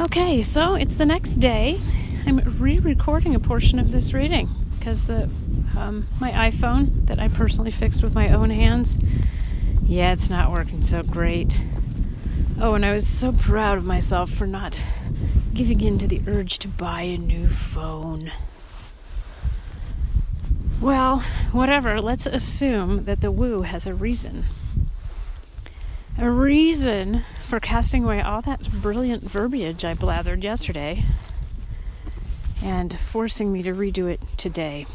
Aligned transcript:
Okay, 0.00 0.42
so 0.42 0.74
it's 0.74 0.96
the 0.96 1.04
next 1.04 1.34
day. 1.34 1.78
I'm 2.26 2.38
re-recording 2.58 3.34
a 3.34 3.40
portion 3.40 3.78
of 3.78 3.92
this 3.92 4.12
reading 4.12 4.48
because 4.78 5.06
the 5.06 5.28
um, 5.76 6.08
my 6.18 6.30
iPhone 6.50 7.06
that 7.06 7.18
I 7.20 7.28
personally 7.28 7.70
fixed 7.70 8.02
with 8.02 8.14
my 8.14 8.32
own 8.32 8.50
hands, 8.50 8.98
yeah, 9.82 10.12
it's 10.12 10.30
not 10.30 10.50
working 10.50 10.82
so 10.82 11.02
great. 11.02 11.56
Oh, 12.60 12.74
and 12.74 12.84
I 12.84 12.92
was 12.92 13.06
so 13.06 13.32
proud 13.32 13.78
of 13.78 13.84
myself 13.84 14.30
for 14.30 14.46
not 14.46 14.82
giving 15.52 15.80
in 15.80 15.98
to 15.98 16.08
the 16.08 16.22
urge 16.26 16.58
to 16.60 16.68
buy 16.68 17.02
a 17.02 17.18
new 17.18 17.48
phone. 17.48 18.32
Well, 20.80 21.20
whatever. 21.52 22.00
Let's 22.00 22.26
assume 22.26 23.04
that 23.04 23.20
the 23.20 23.30
woo 23.30 23.62
has 23.62 23.86
a 23.86 23.94
reason. 23.94 24.46
A 26.18 26.30
reason 26.30 27.24
for 27.40 27.58
casting 27.58 28.04
away 28.04 28.20
all 28.20 28.42
that 28.42 28.70
brilliant 28.70 29.24
verbiage 29.24 29.84
I 29.84 29.94
blathered 29.94 30.42
yesterday 30.42 31.04
and 32.62 32.96
forcing 32.98 33.50
me 33.50 33.62
to 33.62 33.72
redo 33.72 34.08
it 34.08 34.20
today. 34.36 34.86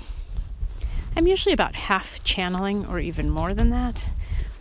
I'm 1.15 1.27
usually 1.27 1.53
about 1.53 1.75
half 1.75 2.23
channeling 2.23 2.85
or 2.85 2.99
even 2.99 3.29
more 3.31 3.53
than 3.55 3.71
that 3.71 4.05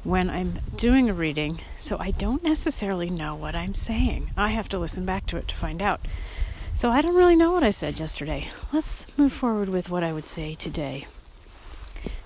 when 0.02 0.30
I'm 0.30 0.60
doing 0.74 1.10
a 1.10 1.14
reading, 1.14 1.60
so 1.76 1.98
I 1.98 2.12
don't 2.12 2.42
necessarily 2.42 3.10
know 3.10 3.34
what 3.34 3.54
I'm 3.54 3.74
saying. 3.74 4.30
I 4.36 4.48
have 4.48 4.68
to 4.70 4.78
listen 4.78 5.04
back 5.04 5.26
to 5.26 5.36
it 5.36 5.48
to 5.48 5.54
find 5.54 5.82
out. 5.82 6.00
So 6.72 6.90
I 6.90 7.02
don't 7.02 7.16
really 7.16 7.36
know 7.36 7.52
what 7.52 7.64
I 7.64 7.70
said 7.70 8.00
yesterday. 8.00 8.48
Let's 8.72 9.18
move 9.18 9.32
forward 9.32 9.68
with 9.68 9.90
what 9.90 10.02
I 10.02 10.12
would 10.12 10.26
say 10.26 10.54
today. 10.54 11.06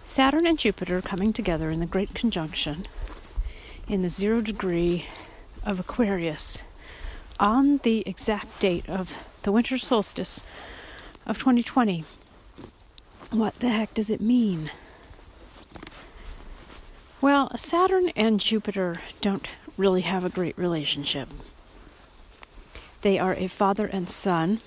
Saturn 0.05 0.47
and 0.47 0.59
Jupiter 0.59 1.03
coming 1.03 1.33
together 1.33 1.71
in 1.71 1.81
the 1.81 1.87
Great 1.87 2.15
Conjunction 2.15 2.87
in 3.91 4.03
the 4.03 4.09
zero 4.09 4.41
degree 4.41 5.05
of 5.65 5.81
Aquarius 5.81 6.63
on 7.41 7.79
the 7.79 8.07
exact 8.07 8.61
date 8.61 8.89
of 8.89 9.17
the 9.43 9.51
winter 9.51 9.77
solstice 9.77 10.45
of 11.27 11.39
2020. 11.39 12.05
What 13.31 13.59
the 13.59 13.69
heck 13.69 13.93
does 13.93 14.09
it 14.09 14.21
mean? 14.21 14.71
Well, 17.21 17.51
Saturn 17.57 18.11
and 18.11 18.39
Jupiter 18.39 19.01
don't 19.21 19.49
really 19.77 20.03
have 20.03 20.25
a 20.25 20.31
great 20.31 20.57
relationship. 20.57 21.29
They 23.01 23.19
are 23.19 23.35
a 23.35 23.49
father 23.49 23.87
and 23.87 24.09
son 24.09 24.61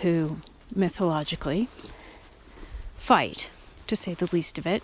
who 0.00 0.38
mythologically 0.74 1.68
fight, 2.96 3.50
to 3.88 3.94
say 3.94 4.14
the 4.14 4.30
least 4.32 4.56
of 4.56 4.66
it. 4.66 4.82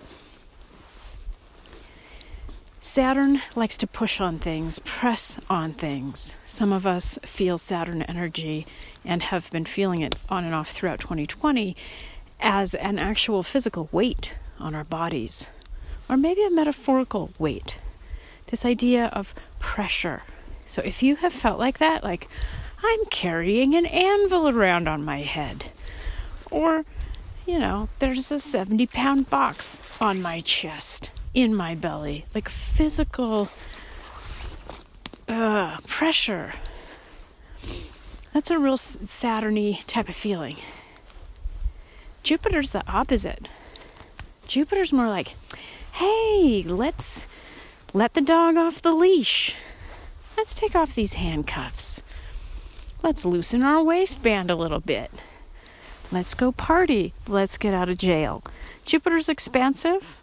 Saturn 2.80 3.42
likes 3.56 3.76
to 3.78 3.88
push 3.88 4.20
on 4.20 4.38
things, 4.38 4.78
press 4.84 5.36
on 5.50 5.72
things. 5.72 6.36
Some 6.44 6.72
of 6.72 6.86
us 6.86 7.18
feel 7.24 7.58
Saturn 7.58 8.02
energy 8.02 8.68
and 9.04 9.20
have 9.24 9.50
been 9.50 9.64
feeling 9.64 10.00
it 10.00 10.14
on 10.28 10.44
and 10.44 10.54
off 10.54 10.70
throughout 10.70 11.00
2020 11.00 11.76
as 12.38 12.76
an 12.76 12.96
actual 13.00 13.42
physical 13.42 13.88
weight 13.90 14.36
on 14.60 14.76
our 14.76 14.84
bodies, 14.84 15.48
or 16.08 16.16
maybe 16.16 16.44
a 16.44 16.50
metaphorical 16.50 17.30
weight. 17.36 17.80
This 18.46 18.64
idea 18.64 19.06
of 19.06 19.34
pressure. 19.58 20.22
So 20.64 20.80
if 20.82 21.02
you 21.02 21.16
have 21.16 21.32
felt 21.32 21.58
like 21.58 21.78
that, 21.78 22.04
like 22.04 22.28
I'm 22.80 23.06
carrying 23.06 23.74
an 23.74 23.86
anvil 23.86 24.48
around 24.48 24.86
on 24.86 25.04
my 25.04 25.22
head, 25.22 25.72
or 26.48 26.84
you 27.44 27.58
know, 27.58 27.88
there's 27.98 28.30
a 28.30 28.38
70 28.38 28.86
pound 28.86 29.28
box 29.30 29.82
on 30.00 30.22
my 30.22 30.42
chest 30.42 31.10
in 31.34 31.54
my 31.54 31.74
belly, 31.74 32.24
like 32.34 32.48
physical 32.48 33.48
uh, 35.28 35.78
pressure. 35.86 36.54
That's 38.32 38.50
a 38.50 38.58
real 38.58 38.76
Saturny 38.76 39.80
type 39.86 40.08
of 40.08 40.16
feeling. 40.16 40.56
Jupiter's 42.22 42.72
the 42.72 42.86
opposite. 42.86 43.48
Jupiter's 44.46 44.92
more 44.92 45.08
like, 45.08 45.34
hey, 45.92 46.62
let's 46.66 47.26
let 47.92 48.14
the 48.14 48.20
dog 48.20 48.56
off 48.56 48.82
the 48.82 48.92
leash. 48.92 49.54
Let's 50.36 50.54
take 50.54 50.74
off 50.74 50.94
these 50.94 51.14
handcuffs. 51.14 52.02
Let's 53.02 53.24
loosen 53.24 53.62
our 53.62 53.82
waistband 53.82 54.50
a 54.50 54.56
little 54.56 54.80
bit. 54.80 55.10
Let's 56.10 56.34
go 56.34 56.52
party. 56.52 57.12
Let's 57.26 57.58
get 57.58 57.74
out 57.74 57.88
of 57.88 57.98
jail. 57.98 58.42
Jupiter's 58.84 59.28
expansive 59.28 60.17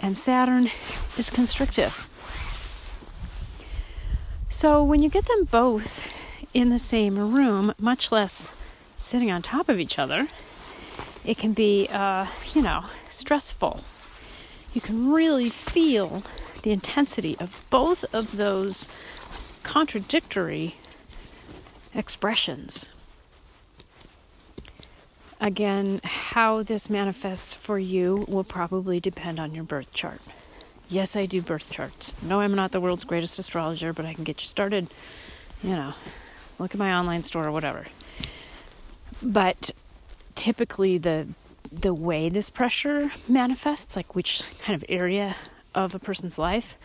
and 0.00 0.16
Saturn 0.16 0.70
is 1.16 1.30
constrictive. 1.30 2.08
So 4.48 4.82
when 4.82 5.02
you 5.02 5.08
get 5.08 5.26
them 5.26 5.44
both 5.44 6.02
in 6.54 6.70
the 6.70 6.78
same 6.78 7.34
room, 7.34 7.74
much 7.78 8.10
less 8.10 8.50
sitting 8.96 9.30
on 9.30 9.42
top 9.42 9.68
of 9.68 9.78
each 9.78 9.98
other, 9.98 10.28
it 11.24 11.38
can 11.38 11.52
be, 11.52 11.88
uh, 11.92 12.26
you 12.54 12.62
know, 12.62 12.84
stressful. 13.10 13.84
You 14.72 14.80
can 14.80 15.12
really 15.12 15.48
feel 15.48 16.22
the 16.62 16.72
intensity 16.72 17.36
of 17.38 17.64
both 17.70 18.04
of 18.12 18.36
those 18.36 18.88
contradictory 19.62 20.76
expressions. 21.94 22.90
Again, 25.40 26.00
how 26.02 26.64
this 26.64 26.90
manifests 26.90 27.54
for 27.54 27.78
you 27.78 28.24
will 28.26 28.42
probably 28.42 28.98
depend 28.98 29.38
on 29.38 29.54
your 29.54 29.62
birth 29.62 29.92
chart. 29.92 30.20
Yes, 30.88 31.14
I 31.14 31.26
do 31.26 31.40
birth 31.40 31.70
charts. 31.70 32.16
No, 32.22 32.40
I'm 32.40 32.54
not 32.54 32.72
the 32.72 32.80
world's 32.80 33.04
greatest 33.04 33.38
astrologer, 33.38 33.92
but 33.92 34.04
I 34.04 34.14
can 34.14 34.24
get 34.24 34.40
you 34.40 34.46
started. 34.46 34.88
You 35.62 35.76
know, 35.76 35.94
look 36.58 36.74
at 36.74 36.78
my 36.78 36.92
online 36.92 37.22
store 37.22 37.46
or 37.46 37.52
whatever. 37.52 37.86
But 39.22 39.70
typically, 40.34 40.98
the 40.98 41.28
the 41.70 41.92
way 41.94 42.30
this 42.30 42.50
pressure 42.50 43.10
manifests, 43.28 43.94
like 43.94 44.14
which 44.14 44.42
kind 44.60 44.74
of 44.74 44.84
area 44.88 45.36
of 45.74 45.94
a 45.94 45.98
person's 45.98 46.38
life, 46.38 46.78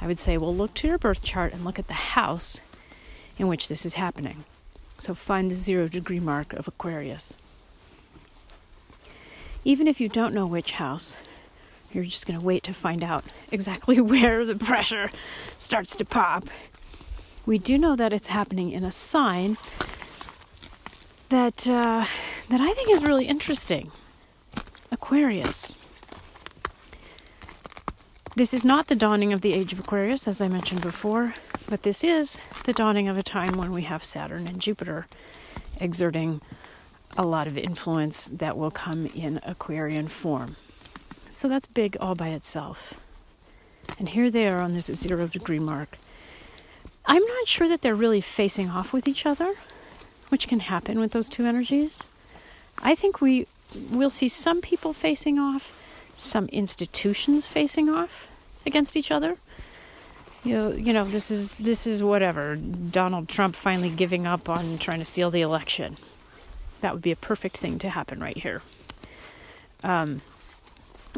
I 0.00 0.06
would 0.06 0.18
say, 0.18 0.38
well, 0.38 0.54
look 0.54 0.74
to 0.74 0.86
your 0.86 0.98
birth 0.98 1.22
chart 1.22 1.52
and 1.52 1.64
look 1.64 1.78
at 1.78 1.88
the 1.88 1.94
house 1.94 2.60
in 3.36 3.48
which 3.48 3.68
this 3.68 3.84
is 3.84 3.94
happening. 3.94 4.44
So 4.98 5.12
find 5.14 5.50
the 5.50 5.54
zero 5.54 5.88
degree 5.88 6.20
mark 6.20 6.52
of 6.52 6.68
Aquarius 6.68 7.36
even 9.68 9.86
if 9.86 10.00
you 10.00 10.08
don't 10.08 10.32
know 10.32 10.46
which 10.46 10.72
house, 10.72 11.18
you're 11.92 12.04
just 12.04 12.26
going 12.26 12.40
to 12.40 12.44
wait 12.44 12.62
to 12.62 12.72
find 12.72 13.04
out 13.04 13.22
exactly 13.52 14.00
where 14.12 14.46
the 14.46 14.54
pressure 14.54 15.10
starts 15.58 15.94
to 15.96 16.06
pop. 16.06 16.48
We 17.44 17.58
do 17.58 17.76
know 17.76 17.94
that 17.94 18.14
it's 18.14 18.28
happening 18.28 18.72
in 18.72 18.82
a 18.82 18.90
sign 18.90 19.58
that 21.28 21.68
uh, 21.68 22.06
that 22.48 22.60
I 22.62 22.72
think 22.72 22.90
is 22.90 23.04
really 23.04 23.26
interesting. 23.26 23.92
Aquarius. 24.90 25.74
This 28.36 28.54
is 28.54 28.64
not 28.64 28.86
the 28.86 28.94
dawning 28.94 29.34
of 29.34 29.42
the 29.42 29.52
age 29.52 29.74
of 29.74 29.80
Aquarius, 29.80 30.26
as 30.26 30.40
I 30.40 30.48
mentioned 30.48 30.80
before, 30.80 31.34
but 31.68 31.82
this 31.82 32.02
is 32.02 32.40
the 32.64 32.72
dawning 32.72 33.06
of 33.06 33.18
a 33.18 33.22
time 33.22 33.52
when 33.58 33.72
we 33.72 33.82
have 33.82 34.02
Saturn 34.02 34.46
and 34.46 34.62
Jupiter 34.62 35.06
exerting 35.78 36.40
a 37.18 37.26
lot 37.26 37.48
of 37.48 37.58
influence 37.58 38.30
that 38.32 38.56
will 38.56 38.70
come 38.70 39.06
in 39.06 39.40
Aquarian 39.42 40.06
form. 40.06 40.54
So 41.28 41.48
that's 41.48 41.66
big 41.66 41.96
all 42.00 42.14
by 42.14 42.28
itself. 42.28 42.94
And 43.98 44.08
here 44.10 44.30
they 44.30 44.48
are 44.48 44.60
on 44.60 44.72
this 44.72 44.86
zero 44.86 45.26
degree 45.26 45.58
mark. 45.58 45.98
I'm 47.04 47.24
not 47.24 47.48
sure 47.48 47.68
that 47.68 47.82
they're 47.82 47.94
really 47.94 48.20
facing 48.20 48.70
off 48.70 48.92
with 48.92 49.08
each 49.08 49.26
other, 49.26 49.54
which 50.28 50.46
can 50.46 50.60
happen 50.60 51.00
with 51.00 51.12
those 51.12 51.28
two 51.28 51.44
energies. 51.44 52.04
I 52.78 52.94
think 52.94 53.20
we 53.20 53.48
will 53.90 54.10
see 54.10 54.28
some 54.28 54.60
people 54.60 54.92
facing 54.92 55.38
off, 55.38 55.72
some 56.14 56.46
institutions 56.48 57.46
facing 57.46 57.88
off 57.88 58.28
against 58.64 58.96
each 58.96 59.10
other. 59.10 59.38
You 60.44 60.54
know, 60.54 60.72
you 60.72 60.92
know, 60.92 61.04
this 61.04 61.32
is 61.32 61.56
this 61.56 61.86
is 61.86 62.00
whatever. 62.00 62.54
Donald 62.54 63.28
Trump 63.28 63.56
finally 63.56 63.90
giving 63.90 64.24
up 64.24 64.48
on 64.48 64.78
trying 64.78 65.00
to 65.00 65.04
steal 65.04 65.32
the 65.32 65.40
election. 65.40 65.96
That 66.80 66.92
would 66.92 67.02
be 67.02 67.12
a 67.12 67.16
perfect 67.16 67.58
thing 67.58 67.78
to 67.80 67.90
happen 67.90 68.20
right 68.20 68.36
here. 68.36 68.62
Um, 69.82 70.22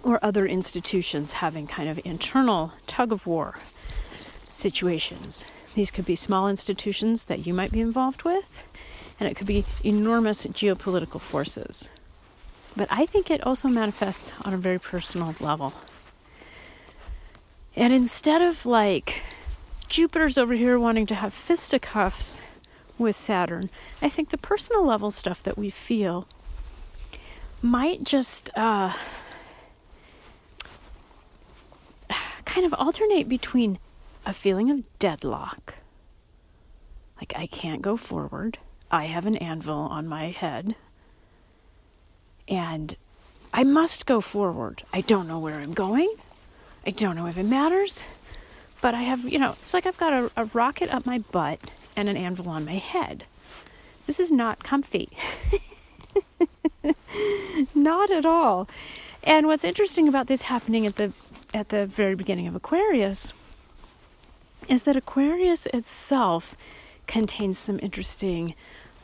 or 0.03 0.19
other 0.23 0.47
institutions 0.47 1.35
having 1.35 1.67
kind 1.67 1.89
of 1.89 2.01
internal 2.05 2.73
tug 2.87 3.12
of 3.12 3.27
war 3.27 3.57
situations. 4.53 5.45
These 5.75 5.91
could 5.91 6.05
be 6.05 6.15
small 6.15 6.49
institutions 6.49 7.27
that 7.27 7.47
you 7.47 7.55
might 7.55 7.73
be 7.73 7.81
involved 7.81 8.23
with, 8.23 8.62
and 9.19 9.29
it 9.29 9.37
could 9.37 9.47
be 9.47 9.65
enormous 9.85 10.47
geopolitical 10.47 11.21
forces. 11.21 11.91
But 12.77 12.89
I 12.91 13.06
think 13.06 13.31
it 13.31 13.45
also 13.47 13.69
manifests 13.69 14.33
on 14.43 14.55
a 14.55 14.59
very 14.59 14.79
personal 14.79 15.35
level. 15.41 15.73
And 17.77 17.93
instead 17.93 18.43
of 18.43 18.67
like 18.67 19.23
Jupiter's 19.89 20.39
over 20.39 20.55
here 20.55 20.79
wanting 20.79 21.06
to 21.06 21.15
have 21.15 21.33
fisticuffs 21.33 22.43
with 23.00 23.17
Saturn. 23.17 23.70
I 24.00 24.08
think 24.08 24.31
the 24.31 24.38
personal 24.38 24.85
level 24.85 25.11
stuff 25.11 25.43
that 25.43 25.58
we 25.58 25.70
feel 25.70 26.29
might 27.62 28.05
just 28.05 28.50
uh, 28.56 28.94
kind 32.44 32.67
of 32.67 32.75
alternate 32.75 33.29
between 33.29 33.79
a 34.26 34.32
feeling 34.32 34.70
of 34.70 34.82
deadlock, 34.99 35.75
like 37.17 37.32
I 37.37 37.47
can't 37.47 37.82
go 37.82 37.97
forward. 37.97 38.58
I 38.91 39.05
have 39.05 39.26
an 39.26 39.37
anvil 39.37 39.79
on 39.79 40.06
my 40.06 40.31
head. 40.31 40.75
And 42.49 42.96
I 43.55 43.62
must 43.62 44.06
go 44.06 44.20
forward. 44.20 44.82
I 44.93 45.00
don't 45.00 45.29
know 45.29 45.38
where 45.38 45.61
I'm 45.61 45.73
going. 45.73 46.12
I 46.85 46.91
don't 46.91 47.14
know 47.14 47.26
if 47.26 47.38
it 47.38 47.44
matters. 47.44 48.03
But 48.81 48.94
I 48.94 49.03
have, 49.03 49.25
you 49.25 49.38
know, 49.38 49.55
it's 49.61 49.75
like 49.75 49.87
I've 49.87 49.99
got 49.99 50.12
a, 50.12 50.31
a 50.37 50.44
rocket 50.46 50.93
up 50.93 51.06
my 51.06 51.19
butt 51.19 51.61
and 51.97 52.09
an 52.09 52.17
anvil 52.17 52.49
on 52.49 52.65
my 52.65 52.77
head. 52.77 53.25
This 54.07 54.21
is 54.21 54.33
not 54.33 54.63
comfy. 54.63 55.09
not 57.75 58.11
at 58.11 58.25
all. 58.27 58.69
And 59.23 59.47
what's 59.47 59.65
interesting 59.65 60.09
about 60.09 60.27
this 60.27 60.43
happening 60.43 60.87
at 60.87 60.97
the 60.97 61.13
at 61.53 61.69
the 61.71 61.85
very 61.85 62.15
beginning 62.15 62.47
of 62.47 62.55
Aquarius 62.55 63.33
is 64.69 64.83
that 64.83 64.97
Aquarius 64.97 65.67
itself 65.67 66.57
contains 67.07 67.59
some 67.59 67.81
interesting 67.83 68.55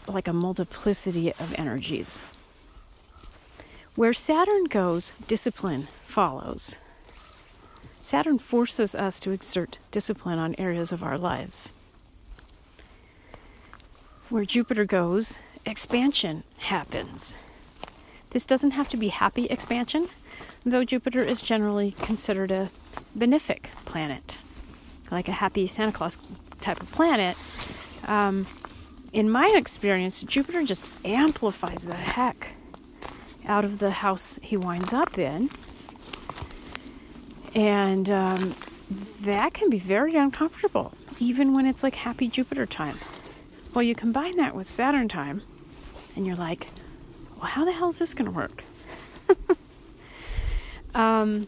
like 0.07 0.29
a 0.29 0.33
multiplicity 0.33 1.33
of 1.33 1.55
energies. 1.59 2.23
Where 3.97 4.13
Saturn 4.13 4.65
goes, 4.65 5.13
discipline 5.27 5.89
follows. 6.01 6.79
Saturn 8.01 8.39
forces 8.39 8.95
us 8.95 9.19
to 9.21 9.33
exert 9.33 9.79
discipline 9.91 10.39
on 10.39 10.55
areas 10.57 10.93
of 10.93 11.03
our 11.03 11.19
lives. 11.19 11.73
Where 14.29 14.45
Jupiter 14.45 14.85
goes, 14.85 15.39
expansion 15.65 16.43
happens. 16.59 17.39
This 18.31 18.45
doesn't 18.45 18.73
have 18.73 18.89
to 18.89 18.97
be 18.97 19.09
happy 19.09 19.47
expansion, 19.47 20.09
though 20.65 20.85
Jupiter 20.85 21.23
is 21.23 21.41
generally 21.41 21.93
considered 22.03 22.51
a 22.51 22.71
benefic 23.17 23.67
planet, 23.85 24.39
like 25.11 25.29
a 25.29 25.33
happy 25.33 25.67
Santa 25.67 25.93
Claus 25.93 26.19
type 26.61 26.81
of 26.81 26.91
planet. 26.91 27.37
Um, 28.07 28.47
in 29.13 29.31
my 29.31 29.55
experience, 29.57 30.23
Jupiter 30.25 30.65
just 30.65 30.85
amplifies 31.05 31.87
the 31.87 31.95
heck 31.95 32.51
out 33.47 33.65
of 33.65 33.79
the 33.79 33.91
house 33.91 34.41
he 34.43 34.57
winds 34.57 34.93
up 34.93 35.19
in 35.19 35.51
and 37.57 38.11
um, 38.11 38.55
that 39.23 39.55
can 39.55 39.71
be 39.71 39.79
very 39.79 40.15
uncomfortable, 40.15 40.93
even 41.19 41.55
when 41.55 41.65
it's 41.65 41.83
like 41.83 41.95
happy 41.95 42.29
Jupiter 42.29 42.67
time. 42.67 42.99
Well, 43.77 43.83
you 43.83 43.95
combine 43.95 44.37
that 44.37 44.55
with 44.55 44.67
Saturn 44.67 45.07
time, 45.07 45.43
and 46.17 46.27
you're 46.27 46.35
like, 46.35 46.69
well, 47.37 47.45
how 47.45 47.67
the 47.67 47.73
hell 47.73 47.91
is 47.91 47.99
this 47.99 48.15
going 48.15 48.25
to 48.25 48.31
work? 48.31 48.65
um, 50.95 51.47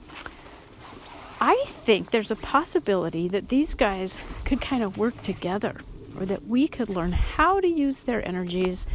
I 1.40 1.64
think 1.66 2.10
there's 2.10 2.30
a 2.30 2.36
possibility 2.36 3.28
that 3.28 3.48
these 3.48 3.74
guys 3.74 4.20
could 4.44 4.60
kind 4.60 4.82
of 4.82 4.98
work 4.98 5.22
together, 5.22 5.80
or 6.20 6.26
that 6.26 6.46
we 6.46 6.68
could 6.68 6.90
learn 6.90 7.12
how 7.12 7.60
to 7.60 7.66
use 7.66 8.02
their 8.02 8.22
energies 8.28 8.86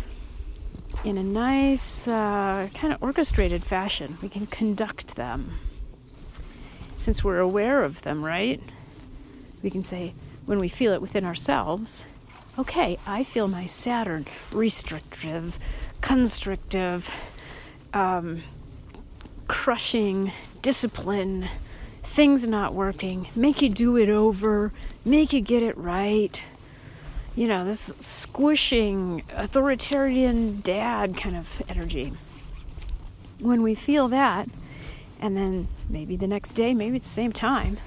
in 1.03 1.17
a 1.17 1.23
nice, 1.23 2.07
uh, 2.07 2.69
kind 2.75 2.93
of 2.93 3.01
orchestrated 3.01 3.65
fashion. 3.65 4.19
We 4.21 4.29
can 4.29 4.45
conduct 4.45 5.15
them 5.15 5.57
since 6.97 7.23
we're 7.23 7.39
aware 7.39 7.83
of 7.83 8.03
them, 8.03 8.23
right? 8.23 8.61
We 9.63 9.71
can 9.71 9.81
say, 9.81 10.13
when 10.45 10.59
we 10.59 10.67
feel 10.67 10.93
it 10.93 11.01
within 11.01 11.25
ourselves, 11.25 12.05
okay, 12.57 12.97
I 13.05 13.23
feel 13.23 13.47
my 13.47 13.65
Saturn 13.65 14.27
restrictive, 14.51 15.57
constrictive, 16.01 17.09
um, 17.93 18.41
crushing, 19.47 20.31
discipline, 20.61 21.49
things 22.03 22.47
not 22.47 22.73
working, 22.73 23.27
make 23.35 23.61
you 23.61 23.69
do 23.69 23.97
it 23.97 24.09
over, 24.09 24.71
make 25.03 25.33
you 25.33 25.41
get 25.41 25.63
it 25.63 25.77
right. 25.77 26.43
You 27.35 27.47
know, 27.47 27.65
this 27.65 27.91
squishing, 27.99 29.23
authoritarian 29.33 30.61
dad 30.61 31.17
kind 31.17 31.35
of 31.35 31.61
energy. 31.67 32.13
When 33.39 33.63
we 33.63 33.73
feel 33.73 34.07
that, 34.09 34.47
and 35.19 35.35
then 35.35 35.67
maybe 35.89 36.15
the 36.15 36.27
next 36.27 36.53
day, 36.53 36.73
maybe 36.73 36.97
at 36.97 37.03
the 37.03 37.09
same 37.09 37.31
time, 37.31 37.77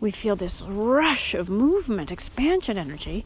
we 0.00 0.10
feel 0.10 0.34
this 0.34 0.62
rush 0.62 1.34
of 1.34 1.48
movement, 1.48 2.10
expansion 2.10 2.76
energy. 2.76 3.24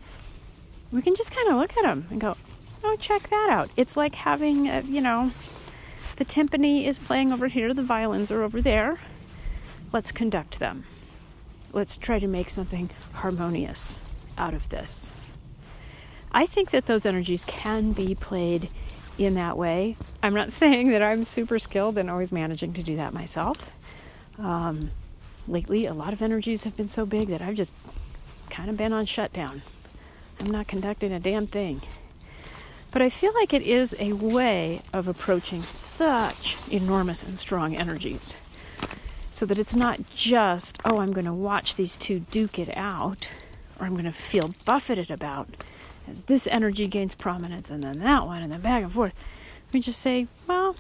We 0.93 1.03
can 1.03 1.15
just 1.15 1.35
kind 1.35 1.49
of 1.49 1.57
look 1.57 1.77
at 1.77 1.83
them 1.83 2.07
and 2.11 2.21
go, 2.21 2.37
oh, 2.85 2.97
check 2.97 3.29
that 3.31 3.49
out. 3.51 3.71
It's 3.77 3.97
like 3.97 4.15
having, 4.15 4.69
a, 4.69 4.83
you 4.83 5.01
know, 5.01 5.33
the 6.17 6.25
timpani 6.25 6.87
is 6.87 6.99
playing 6.99 7.33
over 7.33 7.49
here, 7.49 7.75
the 7.75 7.83
violins 7.83 8.31
are 8.31 8.43
over 8.43 8.63
there. 8.63 8.99
Let's 9.93 10.13
conduct 10.13 10.59
them. 10.59 10.85
Let's 11.73 11.97
try 11.97 12.19
to 12.19 12.27
make 12.27 12.51
something 12.51 12.91
harmonious 13.13 14.01
out 14.39 14.55
of 14.55 14.69
this. 14.69 15.15
I 16.33 16.47
think 16.47 16.71
that 16.71 16.87
those 16.87 17.07
energies 17.07 17.45
can 17.45 17.93
be 17.93 18.15
played 18.15 18.69
in 19.19 19.35
that 19.35 19.57
way. 19.57 19.97
I'm 20.23 20.35
not 20.35 20.51
saying 20.53 20.89
that 20.91 21.03
I'm 21.03 21.25
super 21.25 21.59
skilled 21.59 21.99
and 21.99 22.11
always 22.11 22.33
managing 22.33 22.73
to 22.75 22.83
do 22.83 22.97
that 22.97 23.13
myself. 23.13 23.71
Um, 24.39 24.91
lately, 25.49 25.87
a 25.87 25.95
lot 25.95 26.13
of 26.13 26.23
energies 26.23 26.65
have 26.65 26.77
been 26.77 26.89
so 26.89 27.07
big 27.07 27.29
that 27.29 27.43
I've 27.43 27.55
just 27.55 27.73
kind 28.51 28.71
of 28.71 28.77
been 28.77 28.93
on 28.93 29.07
shutdown. 29.07 29.63
I'm 30.41 30.51
not 30.51 30.69
conducting 30.69 31.13
a 31.13 31.21
damn 31.21 31.47
thing. 31.47 31.81
But 32.91 33.03
I 33.03 33.09
feel 33.09 33.35
like 33.35 33.53
it 33.53 33.63
is 33.63 33.95
a 33.99 34.13
way 34.13 34.83
of 34.93 35.09
approaching 35.09 35.65
such 35.65 36.57
enormous 36.71 37.23
and 37.23 37.39
strong 37.39 37.77
energies. 37.77 38.37
So 39.31 39.45
that 39.47 39.59
it's 39.59 39.77
not 39.77 40.09
just, 40.15 40.79
oh, 40.85 40.99
I'm 40.99 41.13
going 41.13 41.27
to 41.27 41.33
watch 41.33 41.77
these 41.77 41.97
two 41.97 42.21
duke 42.21 42.59
it 42.59 42.75
out, 42.77 43.29
or 43.79 43.87
I'm 43.87 43.93
going 43.93 44.05
to 44.05 44.13
feel 44.13 44.55
buffeted 44.65 45.11
about 45.11 45.49
as 46.09 46.25
this 46.25 46.47
energy 46.47 46.87
gains 46.87 47.15
prominence 47.15 47.71
and 47.71 47.83
then 47.83 47.99
that 47.99 48.27
one 48.27 48.43
and 48.43 48.53
then 48.53 48.61
back 48.61 48.83
and 48.83 48.93
forth. 48.93 49.13
We 49.73 49.81
just 49.81 50.01
say, 50.01 50.27
well, 50.47 50.77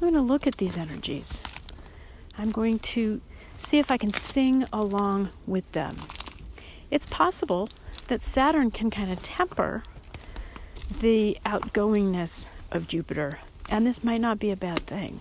going 0.00 0.14
to 0.14 0.20
look 0.20 0.46
at 0.46 0.56
these 0.56 0.76
energies. 0.76 1.42
I'm 2.36 2.50
going 2.50 2.78
to 2.80 3.20
see 3.56 3.78
if 3.78 3.90
I 3.90 3.98
can 3.98 4.12
sing 4.12 4.64
along 4.72 5.28
with 5.46 5.70
them. 5.72 5.96
It's 6.90 7.06
possible 7.06 7.68
that 8.08 8.22
Saturn 8.22 8.70
can 8.70 8.90
kind 8.90 9.12
of 9.12 9.22
temper 9.22 9.84
the 11.00 11.38
outgoingness 11.46 12.48
of 12.70 12.86
Jupiter, 12.86 13.38
and 13.68 13.86
this 13.86 14.04
might 14.04 14.20
not 14.20 14.38
be 14.38 14.50
a 14.50 14.56
bad 14.56 14.80
thing. 14.80 15.20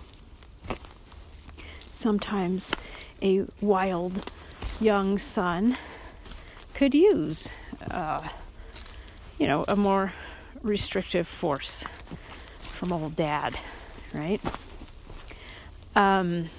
Sometimes 1.92 2.76
a 3.22 3.46
wild 3.60 4.32
young 4.80 5.18
son 5.18 5.78
could 6.74 6.94
use 6.94 7.50
uh, 7.90 8.28
you 9.38 9.48
know, 9.48 9.66
a 9.68 9.76
more 9.76 10.14
restrictive 10.62 11.28
force 11.28 11.84
from 12.60 12.94
old 12.94 13.16
dad, 13.16 13.58
right? 14.14 14.40
Um, 15.96 16.50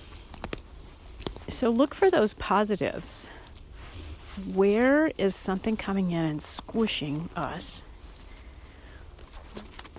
so 1.49 1.71
look 1.71 1.95
for 1.95 2.11
those 2.11 2.35
positives. 2.35 3.31
Where 4.47 5.13
is 5.19 5.35
something 5.35 5.77
coming 5.77 6.11
in 6.11 6.25
and 6.25 6.43
squishing 6.43 7.29
us? 7.37 7.83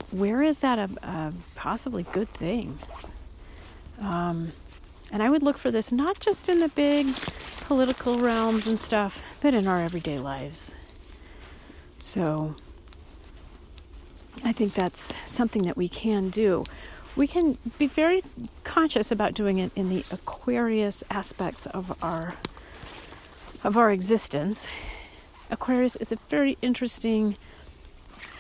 Where 0.09 0.41
is 0.41 0.59
that 0.59 0.79
a, 0.79 0.89
a 1.03 1.33
possibly 1.55 2.03
good 2.11 2.29
thing? 2.33 2.79
Um, 3.99 4.53
and 5.11 5.21
I 5.21 5.29
would 5.29 5.43
look 5.43 5.57
for 5.57 5.69
this 5.69 5.91
not 5.91 6.19
just 6.19 6.49
in 6.49 6.59
the 6.59 6.69
big 6.69 7.15
political 7.61 8.17
realms 8.17 8.67
and 8.67 8.79
stuff, 8.79 9.39
but 9.41 9.53
in 9.53 9.67
our 9.67 9.79
everyday 9.79 10.17
lives. 10.17 10.73
So, 11.99 12.55
I 14.43 14.51
think 14.51 14.73
that's 14.73 15.13
something 15.25 15.63
that 15.63 15.77
we 15.77 15.87
can 15.87 16.29
do. 16.29 16.65
We 17.15 17.27
can 17.27 17.59
be 17.77 17.85
very 17.85 18.23
conscious 18.63 19.11
about 19.11 19.35
doing 19.35 19.59
it 19.59 19.71
in 19.75 19.89
the 19.89 20.03
Aquarius 20.09 21.03
aspects 21.11 21.67
of 21.67 21.95
our 22.03 22.35
of 23.63 23.77
our 23.77 23.91
existence. 23.91 24.67
Aquarius 25.49 25.95
is 25.95 26.11
a 26.11 26.17
very 26.29 26.57
interesting 26.61 27.37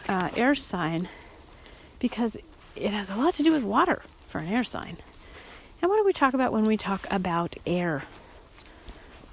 uh, 0.07 0.29
air 0.35 0.53
sign 0.53 1.07
because 1.99 2.37
it 2.75 2.91
has 2.93 3.09
a 3.09 3.15
lot 3.15 3.33
to 3.35 3.43
do 3.43 3.51
with 3.51 3.63
water 3.63 4.01
for 4.27 4.39
an 4.39 4.47
air 4.47 4.63
sign. 4.63 4.97
And 5.81 5.89
what 5.89 5.97
do 5.97 6.05
we 6.05 6.13
talk 6.13 6.33
about 6.33 6.51
when 6.51 6.65
we 6.65 6.77
talk 6.77 7.07
about 7.11 7.55
air? 7.65 8.03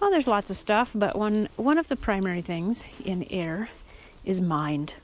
Well, 0.01 0.11
there's 0.11 0.27
lots 0.27 0.51
of 0.51 0.57
stuff, 0.57 0.91
but 0.95 1.17
one 1.17 1.49
one 1.57 1.79
of 1.79 1.89
the 1.89 1.97
primary 1.97 2.41
things 2.41 2.87
in 3.05 3.25
air 3.25 3.69
is 4.25 4.41
mind. 4.41 4.95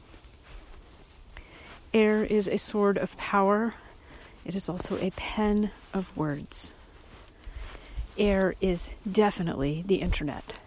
Air 1.92 2.24
is 2.24 2.48
a 2.48 2.56
sword 2.56 2.98
of 2.98 3.16
power, 3.16 3.74
it 4.44 4.54
is 4.54 4.68
also 4.68 4.96
a 4.98 5.10
pen 5.16 5.70
of 5.92 6.16
words. 6.16 6.74
Air 8.18 8.54
is 8.60 8.94
definitely 9.10 9.84
the 9.86 9.96
internet. 9.96 10.58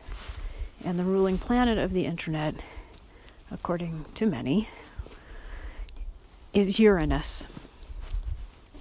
And 0.84 0.98
the 0.98 1.04
ruling 1.04 1.38
planet 1.38 1.78
of 1.78 1.94
the 1.94 2.06
internet, 2.06 2.56
according 3.52 4.06
to 4.16 4.26
many, 4.26 4.70
is 6.54 6.80
Uranus, 6.80 7.48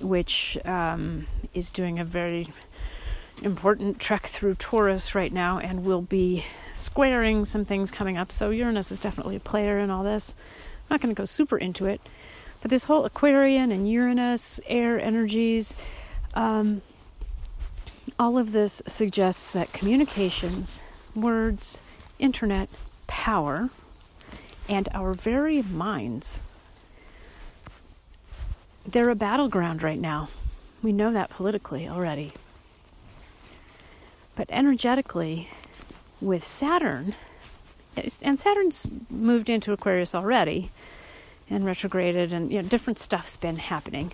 which 0.01 0.57
um, 0.65 1.27
is 1.55 1.71
doing 1.71 1.99
a 1.99 2.05
very 2.05 2.49
important 3.43 3.99
trek 3.99 4.27
through 4.27 4.55
Taurus 4.55 5.15
right 5.15 5.33
now 5.33 5.59
and 5.59 5.85
will 5.85 6.03
be 6.03 6.45
squaring 6.75 7.45
some 7.45 7.65
things 7.65 7.91
coming 7.91 8.17
up. 8.17 8.33
So 8.33 8.51
Uranus 8.51 8.91
is 8.91 8.99
definitely 8.99 9.37
a 9.37 9.41
player 9.41 9.79
in 9.79 9.91
all 9.91 10.05
this. 10.05 10.35
I'm 10.83 10.95
not 10.95 11.01
going 11.01 11.15
to 11.15 11.19
go 11.19 11.25
super 11.25 11.59
into 11.59 11.87
it, 11.87 12.01
but 12.61 12.71
this 12.71 12.85
whole 12.85 13.05
Aquarian 13.05 13.71
and 13.71 13.91
Uranus, 13.91 14.61
air 14.67 15.01
energies, 15.01 15.75
um, 16.35 16.83
all 18.19 18.39
of 18.39 18.53
this 18.53 18.83
suggests 18.87 19.53
that 19.53 19.73
communications, 19.73 20.83
words, 21.15 21.81
internet, 22.19 22.69
power, 23.07 23.71
and 24.69 24.89
our 24.93 25.15
very 25.15 25.63
minds, 25.63 26.41
they're 28.87 29.11
a 29.11 29.15
battleground 29.15 29.83
right 29.83 29.99
now. 29.99 30.29
We 30.83 30.93
know 30.93 31.13
that 31.13 31.31
politically 31.31 31.89
already. 31.89 32.33
But 34.37 34.49
energetically, 34.51 35.49
with 36.21 36.47
Saturn, 36.47 37.15
and 38.23 38.39
Saturn's 38.39 38.87
moved 39.11 39.51
into 39.51 39.73
Aquarius 39.73 40.15
already 40.15 40.71
and 41.51 41.65
retrograded, 41.65 42.33
and 42.33 42.53
you 42.53 42.63
know, 42.63 42.69
different 42.69 42.99
stuff's 42.99 43.37
been 43.37 43.57
happening. 43.57 44.13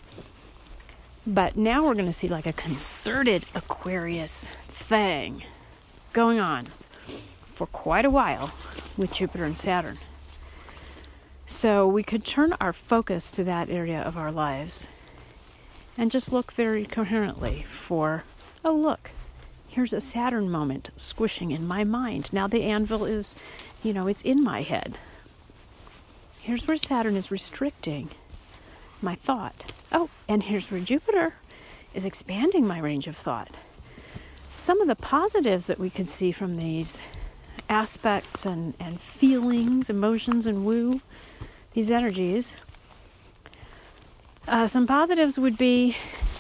But 1.27 1.57
now 1.57 1.85
we're 1.85 1.95
going 1.95 2.07
to 2.07 2.13
see 2.13 2.29
like 2.29 2.47
a 2.47 2.53
concerted 2.53 3.45
Aquarius 3.55 4.49
thing 4.49 5.43
going 6.13 6.39
on 6.39 6.69
for 7.55 7.67
quite 7.67 8.05
a 8.05 8.11
while 8.11 8.53
with 8.97 9.13
Jupiter 9.13 9.45
and 9.45 9.57
Saturn. 9.57 9.99
So 11.47 11.87
we 11.87 12.03
could 12.03 12.25
turn 12.25 12.55
our 12.61 12.73
focus 12.73 13.31
to 13.33 13.45
that 13.45 13.71
area 13.71 14.01
of 14.01 14.17
our 14.17 14.33
lives 14.33 14.89
and 15.97 16.11
just 16.11 16.33
look 16.33 16.51
very 16.53 16.85
coherently 16.85 17.63
for, 17.63 18.25
oh, 18.65 18.75
look, 18.75 19.13
here's 19.69 19.93
a 19.93 20.01
Saturn 20.01 20.51
moment 20.51 20.91
squishing 20.97 21.53
in 21.53 21.67
my 21.67 21.85
mind. 21.85 22.33
Now 22.33 22.49
the 22.49 22.65
anvil 22.65 23.05
is, 23.05 23.37
you 23.83 23.93
know, 23.93 24.09
it's 24.09 24.23
in 24.23 24.43
my 24.43 24.63
head. 24.63 24.99
Here's 26.41 26.67
where 26.67 26.77
Saturn 26.77 27.15
is 27.15 27.31
restricting 27.31 28.11
my 29.01 29.15
thought. 29.15 29.73
Oh, 29.93 30.11
and 30.27 30.43
here's 30.43 30.71
where 30.71 30.81
Jupiter 30.81 31.35
is 31.95 32.05
expanding 32.05 32.67
my 32.67 32.81
range 32.81 33.07
of 33.07 33.17
thought. 33.17 33.51
Some 34.53 34.81
of 34.81 34.89
the 34.89 34.97
positives 34.97 35.69
that 35.69 35.79
we 35.79 35.91
could 35.91 36.09
see 36.09 36.33
from 36.33 36.57
these 36.57 37.01
aspects 37.69 38.47
and, 38.47 38.75
and 38.79 39.01
feelings, 39.01 39.89
emotions, 39.91 40.47
and 40.47 40.65
woo, 40.65 41.01
these 41.73 41.91
energies, 41.91 42.57
uh, 44.47 44.67
some 44.67 44.87
positives 44.87 45.39
would 45.39 45.57
be 45.57 45.97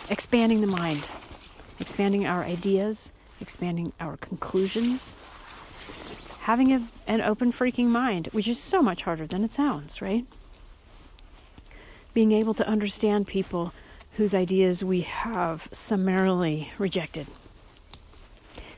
expanding 0.09 0.61
the 0.61 0.67
mind, 0.67 1.07
expanding 1.81 2.27
our 2.27 2.45
ideas, 2.45 3.13
expanding 3.41 3.93
our 3.99 4.17
conclusions, 4.19 5.19
having 6.41 6.73
a, 6.73 6.87
an 7.07 7.21
open 7.21 7.51
freaking 7.51 7.87
mind, 7.87 8.29
which 8.33 8.47
is 8.47 8.59
so 8.59 8.83
much 8.83 9.03
harder 9.03 9.27
than 9.27 9.43
it 9.43 9.53
sounds, 9.53 10.03
right? 10.03 10.27
Being 12.13 12.33
able 12.33 12.55
to 12.55 12.69
understand 12.69 13.27
people 13.27 13.73
whose 14.17 14.35
ideas 14.35 14.85
we 14.85 15.01
have 15.01 15.69
summarily 15.73 16.71
rejected. 16.79 17.27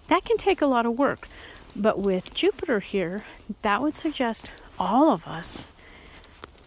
That 0.09 0.25
can 0.25 0.37
take 0.37 0.63
a 0.63 0.67
lot 0.67 0.87
of 0.87 0.97
work, 0.97 1.29
but 1.77 1.99
with 1.99 2.35
Jupiter 2.35 2.81
here, 2.81 3.25
that 3.63 3.83
would 3.83 3.95
suggest 3.95 4.51
all 4.79 5.11
of 5.11 5.27
us 5.27 5.67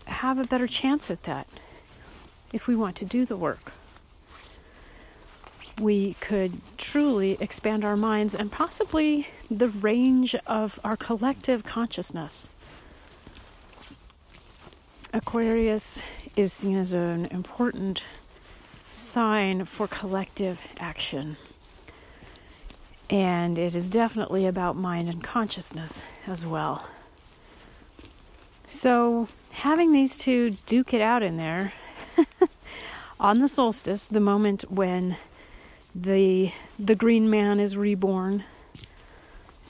have 0.06 0.40
a 0.40 0.44
better 0.44 0.68
chance 0.68 1.10
at 1.12 1.24
that 1.24 1.48
if 2.52 2.68
we 2.68 2.76
want 2.76 2.96
to 2.98 3.06
do 3.06 3.26
the 3.26 3.38
work 3.38 3.72
we 5.80 6.16
could 6.20 6.60
truly 6.78 7.38
expand 7.40 7.84
our 7.86 7.96
minds 7.96 8.36
and 8.36 8.52
possibly 8.52 9.28
the 9.50 9.70
range 9.70 10.36
of 10.46 10.80
our 10.84 10.98
collective 10.98 11.64
consciousness. 11.64 12.50
Aquarius 15.14 16.04
is 16.36 16.54
seen 16.54 16.78
as 16.78 16.94
an 16.94 17.26
important 17.28 18.04
sign 18.92 19.66
for 19.66 19.88
collective 19.88 20.62
action. 20.80 21.38
And 23.10 23.58
it 23.58 23.76
is 23.76 23.90
definitely 23.90 24.46
about 24.46 24.76
mind 24.76 25.10
and 25.10 25.24
consciousness 25.24 26.04
as 26.28 26.46
well. 26.46 26.88
So, 28.68 29.28
having 29.52 29.92
these 29.92 30.16
two 30.16 30.58
duke 30.68 30.94
it 30.94 31.02
out 31.02 31.24
in 31.24 31.38
there 31.38 31.74
on 33.20 33.40
the 33.40 33.48
solstice, 33.48 34.08
the 34.08 34.20
moment 34.20 34.70
when 34.70 35.18
the 35.96 36.52
the 36.78 36.94
green 36.94 37.30
man 37.30 37.60
is 37.60 37.76
reborn 37.76 38.44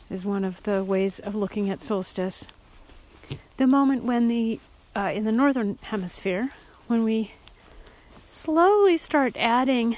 is 0.09 0.25
one 0.25 0.43
of 0.43 0.61
the 0.63 0.83
ways 0.83 1.19
of 1.19 1.33
looking 1.33 1.69
at 1.69 1.79
solstice. 1.79 2.49
The 3.55 3.67
moment 3.67 4.03
when 4.03 4.27
the 4.27 4.59
uh, 4.95 5.11
in 5.13 5.23
the 5.23 5.31
northern 5.31 5.79
hemisphere, 5.83 6.51
when 6.87 7.05
we 7.05 7.31
slowly 8.25 8.97
start 8.97 9.37
adding 9.37 9.97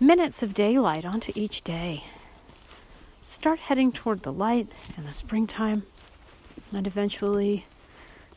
minutes 0.00 0.42
of 0.42 0.54
daylight 0.54 1.04
onto 1.04 1.32
each 1.34 1.62
day, 1.62 2.04
start 3.26 3.58
heading 3.58 3.90
toward 3.90 4.22
the 4.22 4.32
light 4.32 4.68
and 4.96 5.04
the 5.04 5.10
springtime, 5.10 5.82
and 6.72 6.86
eventually 6.86 7.66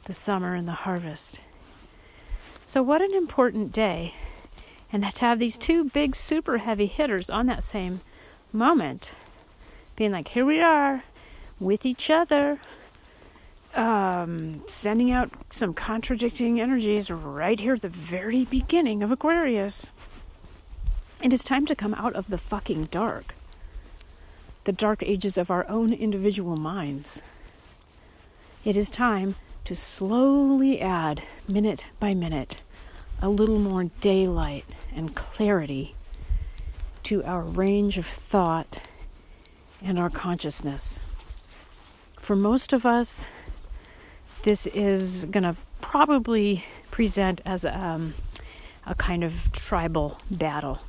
the 0.06 0.14
summer 0.14 0.56
and 0.56 0.68
the 0.68 0.72
harvest. 0.72 1.42
So, 2.64 2.82
what 2.82 3.02
an 3.02 3.14
important 3.14 3.72
day. 3.72 4.16
And 4.92 5.04
to 5.04 5.22
have 5.22 5.38
these 5.38 5.60
two 5.60 5.86
big 5.86 6.16
super 6.16 6.58
heavy 6.58 6.88
hitters 6.88 7.30
on 7.30 7.46
that 7.46 7.64
same 7.64 8.02
moment 8.52 9.12
being 9.96 10.12
like 10.12 10.30
here 10.30 10.46
we 10.46 10.60
are 10.60 11.04
with 11.60 11.86
each 11.86 12.10
other 12.10 12.60
um, 13.76 14.64
sending 14.66 15.12
out 15.12 15.30
some 15.52 15.76
contradicting 15.76 16.60
energies 16.60 17.12
right 17.12 17.60
here 17.60 17.76
at 17.76 17.82
the 17.84 17.90
very 17.90 18.46
beginning 18.46 19.04
of 19.04 19.12
aquarius. 19.12 19.92
It 21.22 21.32
is 21.32 21.44
time 21.44 21.68
to 21.68 21.76
come 21.76 21.94
out 21.94 22.16
of 22.16 22.30
the 22.30 22.40
fucking 22.40 22.86
dark 22.86 23.36
the 24.64 24.72
dark 24.72 25.02
ages 25.04 25.38
of 25.38 25.50
our 25.50 25.68
own 25.68 25.94
individual 25.94 26.56
minds 26.56 27.22
it 28.66 28.76
is 28.76 28.90
time 28.90 29.36
to 29.64 29.76
slowly 29.76 30.82
add 30.82 31.22
minute 31.48 31.86
by 32.00 32.14
minute 32.14 32.62
a 33.22 33.30
little 33.30 33.60
more 33.60 33.86
daylight 34.02 34.66
and 34.96 35.16
clarity 35.16 35.96
to 37.04 37.24
our 37.24 37.42
range 37.42 37.98
of 37.98 38.06
thought 38.06 38.80
and 39.82 39.98
our 39.98 40.10
consciousness. 40.10 41.00
For 42.18 42.36
most 42.36 42.74
of 42.74 42.86
us, 42.86 43.28
this 44.44 44.68
is 44.68 45.26
going 45.26 45.44
to 45.44 45.56
probably 45.82 46.66
present 46.92 47.42
as 47.46 47.66
a, 47.66 47.78
um, 47.78 48.14
a 48.86 48.96
kind 48.96 49.24
of 49.24 49.52
tribal 49.52 50.20
battle. 50.30 50.80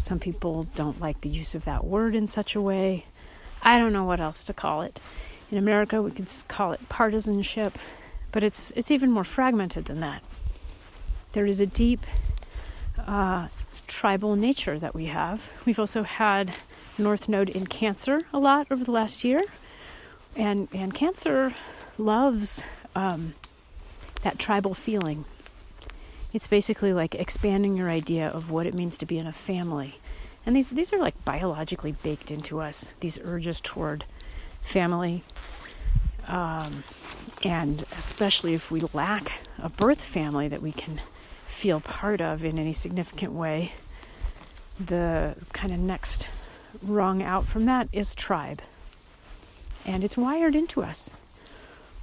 Some 0.00 0.18
people 0.18 0.64
don't 0.74 0.98
like 0.98 1.20
the 1.20 1.28
use 1.28 1.54
of 1.54 1.66
that 1.66 1.84
word 1.84 2.14
in 2.14 2.26
such 2.26 2.54
a 2.54 2.60
way. 2.60 3.04
I 3.62 3.78
don't 3.78 3.92
know 3.92 4.04
what 4.04 4.18
else 4.18 4.42
to 4.44 4.54
call 4.54 4.80
it. 4.80 4.98
In 5.50 5.58
America, 5.58 6.00
we 6.00 6.10
could 6.10 6.30
call 6.48 6.72
it 6.72 6.88
partisanship, 6.88 7.78
but 8.32 8.42
it's 8.42 8.70
it's 8.74 8.90
even 8.90 9.10
more 9.10 9.24
fragmented 9.24 9.84
than 9.84 10.00
that. 10.00 10.22
There 11.32 11.44
is 11.44 11.60
a 11.60 11.66
deep 11.66 12.06
uh, 12.98 13.48
tribal 13.86 14.36
nature 14.36 14.78
that 14.78 14.94
we 14.94 15.06
have. 15.06 15.50
We've 15.66 15.78
also 15.78 16.02
had 16.02 16.54
North 16.96 17.28
Node 17.28 17.50
in 17.50 17.66
Cancer 17.66 18.22
a 18.32 18.38
lot 18.38 18.68
over 18.70 18.82
the 18.82 18.92
last 18.92 19.22
year, 19.22 19.42
and 20.34 20.66
and 20.72 20.94
Cancer 20.94 21.54
loves 21.98 22.64
um, 22.94 23.34
that 24.22 24.38
tribal 24.38 24.72
feeling. 24.72 25.26
It's 26.32 26.46
basically 26.46 26.92
like 26.92 27.14
expanding 27.14 27.76
your 27.76 27.90
idea 27.90 28.28
of 28.28 28.50
what 28.50 28.66
it 28.66 28.74
means 28.74 28.96
to 28.98 29.06
be 29.06 29.18
in 29.18 29.26
a 29.26 29.32
family, 29.32 29.98
and 30.46 30.54
these 30.54 30.68
these 30.68 30.92
are 30.92 30.98
like 30.98 31.24
biologically 31.24 31.92
baked 31.92 32.30
into 32.30 32.60
us. 32.60 32.92
These 33.00 33.18
urges 33.24 33.60
toward 33.60 34.04
family, 34.62 35.24
um, 36.28 36.84
and 37.42 37.84
especially 37.96 38.54
if 38.54 38.70
we 38.70 38.82
lack 38.92 39.32
a 39.58 39.68
birth 39.68 40.00
family 40.00 40.46
that 40.48 40.62
we 40.62 40.72
can 40.72 41.00
feel 41.46 41.80
part 41.80 42.20
of 42.20 42.44
in 42.44 42.58
any 42.58 42.72
significant 42.72 43.32
way, 43.32 43.72
the 44.78 45.34
kind 45.52 45.72
of 45.72 45.80
next 45.80 46.28
rung 46.82 47.22
out 47.22 47.46
from 47.46 47.64
that 47.64 47.88
is 47.92 48.14
tribe. 48.14 48.62
And 49.84 50.04
it's 50.04 50.16
wired 50.16 50.54
into 50.54 50.82
us. 50.82 51.14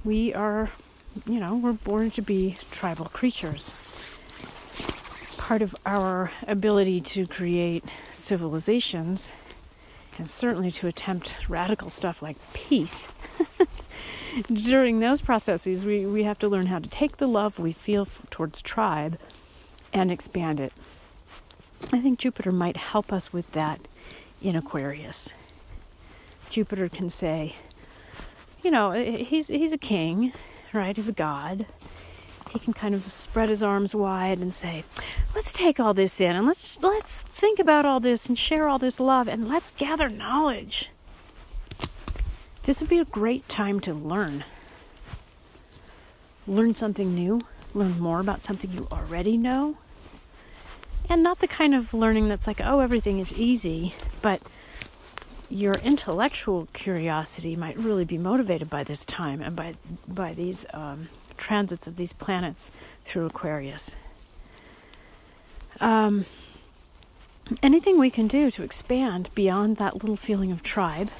We 0.04 0.34
are, 0.34 0.70
you 1.26 1.40
know, 1.40 1.56
we're 1.56 1.72
born 1.72 2.10
to 2.12 2.22
be 2.22 2.58
tribal 2.70 3.06
creatures. 3.06 3.74
Part 5.48 5.62
of 5.62 5.74
our 5.86 6.30
ability 6.46 7.00
to 7.00 7.26
create 7.26 7.82
civilizations, 8.10 9.32
and 10.18 10.28
certainly 10.28 10.70
to 10.72 10.88
attempt 10.88 11.48
radical 11.48 11.88
stuff 11.88 12.20
like 12.20 12.36
peace, 12.52 13.08
during 14.52 15.00
those 15.00 15.22
processes, 15.22 15.86
we, 15.86 16.04
we 16.04 16.24
have 16.24 16.38
to 16.40 16.48
learn 16.48 16.66
how 16.66 16.78
to 16.80 16.88
take 16.90 17.16
the 17.16 17.26
love 17.26 17.58
we 17.58 17.72
feel 17.72 18.06
towards 18.28 18.60
tribe 18.60 19.18
and 19.90 20.10
expand 20.10 20.60
it. 20.60 20.74
I 21.94 21.98
think 22.02 22.18
Jupiter 22.18 22.52
might 22.52 22.76
help 22.76 23.10
us 23.10 23.32
with 23.32 23.50
that 23.52 23.80
in 24.42 24.54
Aquarius. 24.54 25.32
Jupiter 26.50 26.90
can 26.90 27.08
say, 27.08 27.54
you 28.62 28.70
know, 28.70 28.90
eh, 28.90 29.24
he's 29.24 29.48
he's 29.48 29.72
a 29.72 29.78
king, 29.78 30.34
right? 30.74 30.94
He's 30.94 31.08
a 31.08 31.12
god. 31.12 31.64
He 32.50 32.58
can 32.58 32.72
kind 32.72 32.94
of 32.94 33.10
spread 33.12 33.48
his 33.48 33.62
arms 33.62 33.94
wide 33.94 34.38
and 34.38 34.52
say, 34.52 34.84
"Let's 35.34 35.52
take 35.52 35.78
all 35.78 35.94
this 35.94 36.20
in 36.20 36.34
and 36.34 36.46
let's 36.46 36.82
let's 36.82 37.22
think 37.22 37.58
about 37.58 37.84
all 37.84 38.00
this 38.00 38.26
and 38.26 38.38
share 38.38 38.68
all 38.68 38.78
this 38.78 38.98
love 38.98 39.28
and 39.28 39.48
let's 39.48 39.70
gather 39.72 40.08
knowledge." 40.08 40.90
This 42.64 42.80
would 42.80 42.90
be 42.90 42.98
a 42.98 43.04
great 43.04 43.48
time 43.48 43.80
to 43.80 43.94
learn. 43.94 44.44
Learn 46.46 46.74
something 46.74 47.14
new, 47.14 47.42
learn 47.74 48.00
more 48.00 48.20
about 48.20 48.42
something 48.42 48.72
you 48.72 48.88
already 48.90 49.36
know. 49.36 49.76
And 51.08 51.22
not 51.22 51.40
the 51.40 51.48
kind 51.48 51.74
of 51.74 51.94
learning 51.94 52.28
that's 52.28 52.46
like, 52.46 52.60
"Oh, 52.60 52.80
everything 52.80 53.18
is 53.18 53.32
easy," 53.38 53.94
but 54.20 54.42
your 55.50 55.74
intellectual 55.76 56.68
curiosity 56.72 57.56
might 57.56 57.78
really 57.78 58.04
be 58.04 58.18
motivated 58.18 58.68
by 58.68 58.84
this 58.84 59.04
time 59.04 59.40
and 59.40 59.56
by 59.56 59.74
by 60.06 60.34
these 60.34 60.66
um, 60.74 61.08
transits 61.38 61.86
of 61.86 61.96
these 61.96 62.12
planets 62.12 62.70
through 63.04 63.26
Aquarius. 63.26 63.96
Um, 65.80 66.24
anything 67.62 67.98
we 67.98 68.10
can 68.10 68.26
do 68.26 68.50
to 68.50 68.62
expand 68.62 69.30
beyond 69.34 69.76
that 69.76 69.96
little 69.96 70.16
feeling 70.16 70.52
of 70.52 70.62
tribe 70.62 71.10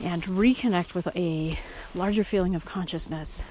and 0.00 0.22
reconnect 0.24 0.94
with 0.94 1.08
a 1.14 1.58
larger 1.94 2.24
feeling 2.24 2.54
of 2.54 2.64
consciousness 2.64 3.44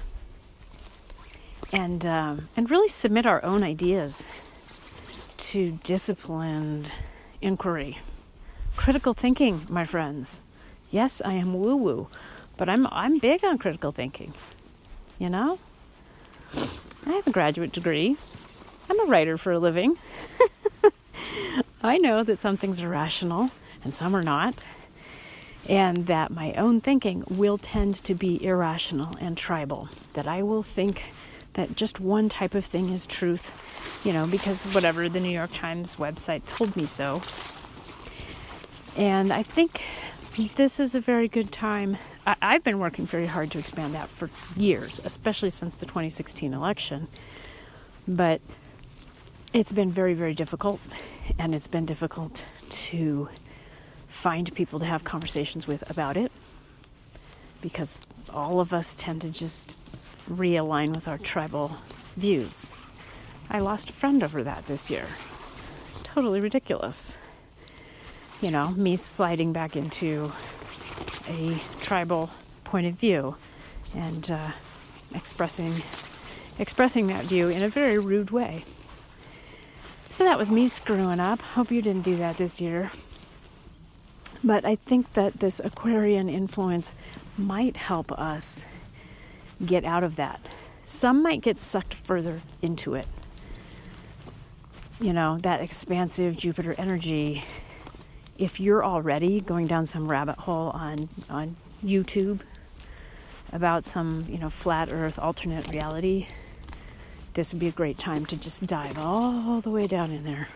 and 1.72 2.04
um, 2.04 2.48
and 2.56 2.70
really 2.70 2.88
submit 2.88 3.24
our 3.24 3.42
own 3.44 3.62
ideas 3.62 4.26
to 5.36 5.78
disciplined 5.82 6.90
inquiry 7.40 7.98
critical 8.76 9.14
thinking, 9.14 9.66
my 9.68 9.84
friends. 9.84 10.40
Yes, 10.90 11.22
I 11.24 11.34
am 11.34 11.54
woo 11.54 11.76
woo, 11.76 12.08
but 12.56 12.68
I'm 12.68 12.86
I'm 12.88 13.18
big 13.18 13.44
on 13.44 13.58
critical 13.58 13.92
thinking. 13.92 14.34
You 15.22 15.30
know? 15.30 15.60
I 17.06 17.12
have 17.12 17.28
a 17.28 17.30
graduate 17.30 17.70
degree. 17.70 18.16
I'm 18.90 18.98
a 18.98 19.04
writer 19.04 19.38
for 19.38 19.52
a 19.52 19.58
living. 19.60 19.96
I 21.82 21.96
know 21.98 22.24
that 22.24 22.40
some 22.40 22.56
things 22.56 22.82
are 22.82 22.88
rational 22.88 23.52
and 23.84 23.94
some 23.94 24.16
are 24.16 24.24
not, 24.24 24.56
and 25.68 26.08
that 26.08 26.32
my 26.32 26.54
own 26.54 26.80
thinking 26.80 27.22
will 27.28 27.56
tend 27.56 27.94
to 28.02 28.16
be 28.16 28.44
irrational 28.44 29.14
and 29.20 29.38
tribal. 29.38 29.88
That 30.14 30.26
I 30.26 30.42
will 30.42 30.64
think 30.64 31.04
that 31.52 31.76
just 31.76 32.00
one 32.00 32.28
type 32.28 32.56
of 32.56 32.64
thing 32.64 32.88
is 32.88 33.06
truth, 33.06 33.52
you 34.02 34.12
know, 34.12 34.26
because 34.26 34.64
whatever 34.74 35.08
the 35.08 35.20
New 35.20 35.30
York 35.30 35.52
Times 35.52 35.96
website 35.96 36.46
told 36.46 36.74
me 36.74 36.84
so, 36.84 37.22
and 38.96 39.32
I 39.32 39.44
think 39.44 39.82
this 40.56 40.80
is 40.80 40.96
a 40.96 41.00
very 41.00 41.28
good 41.28 41.52
time. 41.52 41.96
I, 42.24 42.52
have 42.52 42.62
been 42.62 42.78
working 42.78 43.06
very 43.06 43.26
hard 43.26 43.50
to 43.52 43.58
expand 43.58 43.94
that 43.94 44.08
for 44.08 44.30
years, 44.56 45.00
especially 45.04 45.50
since 45.50 45.76
the 45.76 45.86
2016 45.86 46.54
election. 46.54 47.08
But 48.06 48.40
it's 49.52 49.72
been 49.72 49.90
very, 49.90 50.14
very 50.14 50.34
difficult, 50.34 50.80
and 51.38 51.54
it's 51.54 51.66
been 51.66 51.84
difficult 51.84 52.44
to 52.70 53.28
find 54.08 54.54
people 54.54 54.78
to 54.78 54.84
have 54.84 55.04
conversations 55.04 55.66
with 55.66 55.88
about 55.90 56.16
it 56.16 56.30
because 57.60 58.02
all 58.30 58.60
of 58.60 58.72
us 58.72 58.94
tend 58.94 59.20
to 59.22 59.30
just 59.30 59.76
realign 60.30 60.94
with 60.94 61.08
our 61.08 61.18
tribal 61.18 61.76
views. 62.16 62.72
I 63.50 63.58
lost 63.58 63.90
a 63.90 63.92
friend 63.92 64.22
over 64.22 64.42
that 64.44 64.66
this 64.66 64.90
year. 64.90 65.06
Totally 66.02 66.40
ridiculous 66.40 67.18
you 68.42 68.50
know, 68.50 68.70
me 68.70 68.96
sliding 68.96 69.52
back 69.52 69.76
into 69.76 70.32
a 71.28 71.60
tribal 71.80 72.30
point 72.64 72.86
of 72.86 72.94
view 72.94 73.36
and 73.94 74.30
uh, 74.30 74.52
expressing 75.14 75.82
expressing 76.58 77.06
that 77.06 77.24
view 77.24 77.48
in 77.48 77.62
a 77.62 77.68
very 77.68 77.98
rude 77.98 78.30
way. 78.30 78.64
So 80.10 80.24
that 80.24 80.38
was 80.38 80.50
me 80.50 80.68
screwing 80.68 81.20
up. 81.20 81.40
Hope 81.40 81.70
you 81.70 81.80
didn't 81.80 82.02
do 82.02 82.16
that 82.18 82.36
this 82.36 82.60
year. 82.60 82.90
But 84.44 84.64
I 84.64 84.76
think 84.76 85.14
that 85.14 85.40
this 85.40 85.60
Aquarian 85.60 86.28
influence 86.28 86.94
might 87.38 87.76
help 87.76 88.12
us 88.12 88.66
get 89.64 89.84
out 89.84 90.04
of 90.04 90.16
that. 90.16 90.40
Some 90.84 91.22
might 91.22 91.40
get 91.40 91.56
sucked 91.56 91.94
further 91.94 92.42
into 92.60 92.94
it. 92.94 93.06
You 95.00 95.12
know, 95.12 95.38
that 95.38 95.60
expansive 95.60 96.36
Jupiter 96.36 96.74
energy 96.76 97.44
if 98.42 98.58
you're 98.58 98.84
already 98.84 99.40
going 99.40 99.68
down 99.68 99.86
some 99.86 100.08
rabbit 100.08 100.36
hole 100.36 100.70
on 100.70 101.08
on 101.30 101.54
YouTube 101.84 102.40
about 103.52 103.84
some, 103.84 104.26
you 104.28 104.36
know, 104.36 104.50
flat 104.50 104.88
earth 104.90 105.16
alternate 105.16 105.68
reality, 105.68 106.26
this 107.34 107.52
would 107.52 107.60
be 107.60 107.68
a 107.68 107.72
great 107.72 107.98
time 107.98 108.26
to 108.26 108.36
just 108.36 108.66
dive 108.66 108.98
all 108.98 109.60
the 109.60 109.70
way 109.70 109.86
down 109.86 110.10
in 110.10 110.24
there 110.24 110.48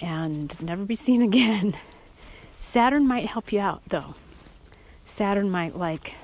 and 0.00 0.60
never 0.62 0.84
be 0.84 0.94
seen 0.94 1.20
again. 1.30 1.76
Saturn 2.54 3.08
might 3.08 3.26
help 3.26 3.52
you 3.52 3.58
out 3.58 3.82
though. 3.88 4.14
Saturn 5.04 5.50
might 5.50 5.76
like, 5.76 6.14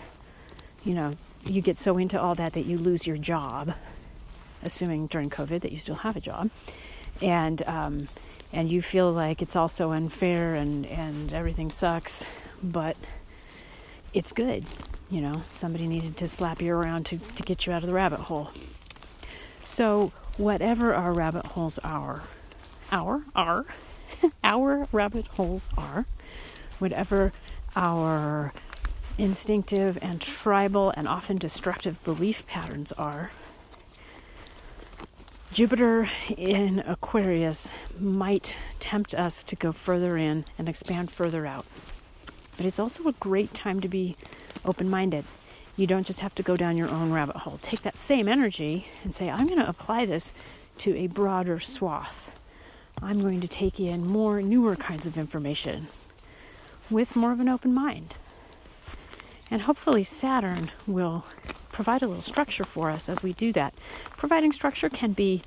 you 0.85 0.95
know, 0.95 1.15
you 1.45 1.61
get 1.61 1.79
so 1.79 1.99
into 1.99 2.21
all 2.21 2.37
that 2.37 2.53
that 2.53 2.65
you 2.65 2.79
lose 2.79 3.09
your 3.09 3.17
job, 3.17 3.75
assuming 4.63 5.09
during 5.09 5.31
COVID 5.31 5.63
that 5.63 5.73
you 5.73 5.79
still 5.79 5.97
have 5.97 6.15
a 6.15 6.21
job. 6.21 6.51
And 7.21 7.61
um, 7.67 8.09
and 8.53 8.71
you 8.71 8.81
feel 8.83 9.13
like 9.13 9.43
it's 9.43 9.57
also 9.57 9.93
unfair 9.93 10.55
and, 10.55 10.87
and 10.87 11.33
everything 11.33 11.71
sucks, 11.71 12.25
but 12.63 12.97
it's 14.15 14.33
good. 14.33 14.65
You 15.11 15.21
know, 15.21 15.43
somebody 15.51 15.87
needed 15.87 16.17
to 16.19 16.29
slap 16.29 16.61
you 16.63 16.75
around 16.75 17.07
to, 17.07 17.19
to 17.19 17.43
get 17.43 17.67
you 17.67 17.73
out 17.73 17.83
of 17.83 17.87
the 17.87 17.93
rabbit 17.93 18.21
hole. 18.21 18.51
So, 19.61 20.13
whatever 20.37 20.95
our 20.95 21.13
rabbit 21.13 21.47
holes 21.47 21.79
are, 21.81 22.23
our, 22.91 23.23
our, 23.35 23.67
our 24.45 24.89
rabbit 24.93 25.29
holes 25.29 25.69
are, 25.77 26.07
whatever 26.79 27.33
our 27.75 28.53
instinctive 29.19 29.99
and 30.03 30.21
tribal 30.21 30.93
and 30.97 31.09
often 31.09 31.37
destructive 31.37 32.03
belief 32.05 32.47
patterns 32.47 32.93
are, 32.93 33.31
Jupiter 35.53 36.11
in 36.37 36.81
Aquarius 36.81 37.73
might 37.99 38.59
tempt 38.79 39.15
us 39.15 39.43
to 39.45 39.57
go 39.57 39.73
further 39.73 40.17
in 40.17 40.45
and 40.59 40.69
expand 40.69 41.11
further 41.11 41.47
out. 41.47 41.65
But 42.57 42.67
it's 42.67 42.79
also 42.79 43.09
a 43.09 43.13
great 43.13 43.55
time 43.55 43.81
to 43.81 43.89
be 43.89 44.17
open 44.65 44.91
minded. 44.91 45.25
You 45.77 45.87
don't 45.87 46.07
just 46.07 46.21
have 46.21 46.35
to 46.37 46.43
go 46.43 46.57
down 46.57 46.77
your 46.77 46.89
own 46.91 47.13
rabbit 47.13 47.37
hole. 47.37 47.59
Take 47.63 47.83
that 47.83 47.97
same 47.97 48.29
energy 48.29 48.89
and 49.05 49.15
say, 49.15 49.31
I'm 49.31 49.47
going 49.47 49.61
to 49.61 49.69
apply 49.69 50.07
this 50.07 50.35
to 50.79 50.97
a 50.97 51.07
broader 51.07 51.61
swath. 51.61 52.31
I'm 53.03 53.21
going 53.21 53.41
to 53.41 53.49
take 53.49 53.79
in 53.79 54.07
more 54.07 54.41
newer 54.41 54.75
kinds 54.75 55.07
of 55.07 55.19
information 55.19 55.89
with 56.91 57.15
more 57.17 57.33
of 57.33 57.41
an 57.41 57.49
open 57.49 57.75
mind. 57.75 58.15
And 59.51 59.63
hopefully, 59.63 60.03
Saturn 60.03 60.71
will 60.87 61.25
provide 61.77 62.01
a 62.03 62.07
little 62.07 62.23
structure 62.23 62.65
for 62.65 62.91
us 62.91 63.07
as 63.07 63.23
we 63.23 63.35
do 63.35 63.53
that. 63.53 63.75
Providing 64.17 64.51
structure 64.51 64.89
can 64.89 65.13
be 65.13 65.43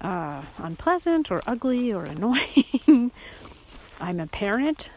uh, 0.00 0.42
unpleasant 0.56 1.32
or 1.32 1.42
ugly 1.48 1.92
or 1.92 2.04
annoying. 2.14 3.10
I'm 4.00 4.20
a 4.20 4.28
parent 4.28 4.90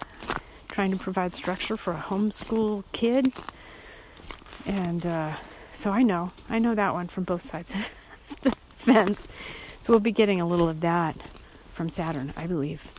trying 0.69 0.91
to 0.91 0.97
provide 0.97 1.33
structure 1.33 1.77
for 1.77 1.93
a 1.93 2.05
homeschool 2.09 2.83
kid. 2.91 3.33
And 4.67 5.03
uh, 5.03 5.37
so 5.73 5.89
I 5.89 6.03
know, 6.03 6.31
I 6.47 6.59
know 6.59 6.75
that 6.75 6.93
one 6.93 7.07
from 7.07 7.23
both 7.23 7.41
sides 7.41 7.73
of 7.73 7.91
the 8.41 8.51
fence. 8.75 9.27
So 9.81 9.93
we'll 9.93 9.99
be 9.99 10.11
getting 10.11 10.39
a 10.39 10.47
little 10.47 10.69
of 10.69 10.81
that 10.81 11.17
from 11.73 11.89
Saturn, 11.89 12.33
I 12.37 12.45
believe. 12.45 12.91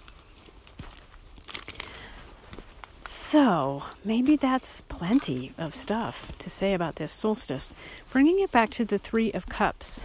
So, 3.30 3.82
maybe 4.06 4.36
that's 4.36 4.80
plenty 4.80 5.52
of 5.58 5.74
stuff 5.74 6.32
to 6.38 6.48
say 6.48 6.72
about 6.72 6.96
this 6.96 7.12
solstice. 7.12 7.76
Bringing 8.10 8.40
it 8.40 8.50
back 8.50 8.70
to 8.70 8.86
the 8.86 8.98
Three 8.98 9.30
of 9.32 9.50
Cups. 9.50 10.04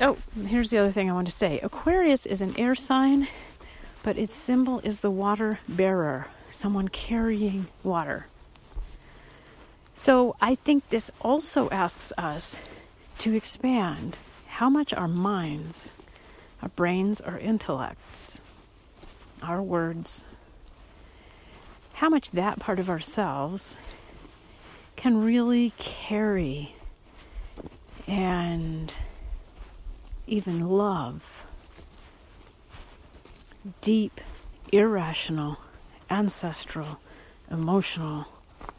Oh, 0.00 0.16
here's 0.46 0.70
the 0.70 0.78
other 0.78 0.90
thing 0.90 1.10
I 1.10 1.12
want 1.12 1.26
to 1.28 1.34
say 1.34 1.60
Aquarius 1.60 2.24
is 2.24 2.40
an 2.40 2.58
air 2.58 2.74
sign, 2.74 3.28
but 4.02 4.16
its 4.16 4.34
symbol 4.34 4.80
is 4.80 5.00
the 5.00 5.10
water 5.10 5.60
bearer, 5.68 6.28
someone 6.50 6.88
carrying 6.88 7.66
water. 7.84 8.26
So, 9.92 10.34
I 10.40 10.54
think 10.54 10.88
this 10.88 11.10
also 11.20 11.68
asks 11.68 12.10
us 12.16 12.58
to 13.18 13.34
expand 13.34 14.16
how 14.48 14.70
much 14.70 14.94
our 14.94 15.08
minds, 15.08 15.90
our 16.62 16.70
brains, 16.70 17.20
our 17.20 17.38
intellects, 17.38 18.40
our 19.42 19.60
words, 19.60 20.24
how 22.00 22.08
much 22.08 22.30
that 22.30 22.58
part 22.58 22.80
of 22.80 22.88
ourselves 22.88 23.78
can 24.96 25.22
really 25.22 25.74
carry 25.76 26.74
and 28.06 28.94
even 30.26 30.66
love 30.66 31.44
deep 33.82 34.18
irrational, 34.72 35.58
ancestral, 36.08 36.98
emotional 37.50 38.24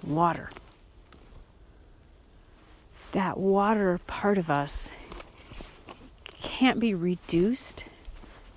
water. 0.02 0.50
That 3.12 3.38
water 3.38 4.00
part 4.08 4.40
of 4.40 4.50
us 4.50 4.90
can't 6.40 6.80
be 6.80 6.96
reduced 6.96 7.86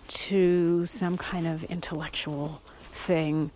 to 0.08 0.86
some 0.86 1.18
kind 1.18 1.46
of 1.46 1.64
intellectual 1.64 2.62
thing 2.92 3.50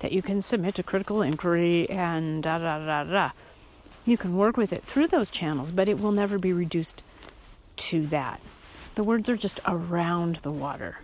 that 0.00 0.12
you 0.12 0.22
can 0.22 0.42
submit 0.42 0.74
to 0.76 0.82
critical 0.82 1.22
inquiry 1.22 1.88
and 1.90 2.42
da 2.42 2.58
da 2.58 2.78
da 2.78 3.04
da. 3.04 3.30
You 4.04 4.16
can 4.16 4.36
work 4.36 4.56
with 4.56 4.72
it 4.72 4.84
through 4.84 5.08
those 5.08 5.30
channels, 5.30 5.72
but 5.72 5.88
it 5.88 6.00
will 6.00 6.12
never 6.12 6.38
be 6.38 6.52
reduced 6.52 7.02
to 7.76 8.06
that. 8.06 8.40
The 8.94 9.02
words 9.02 9.28
are 9.28 9.36
just 9.36 9.60
around 9.66 10.36
the 10.36 10.52
water. 10.52 10.98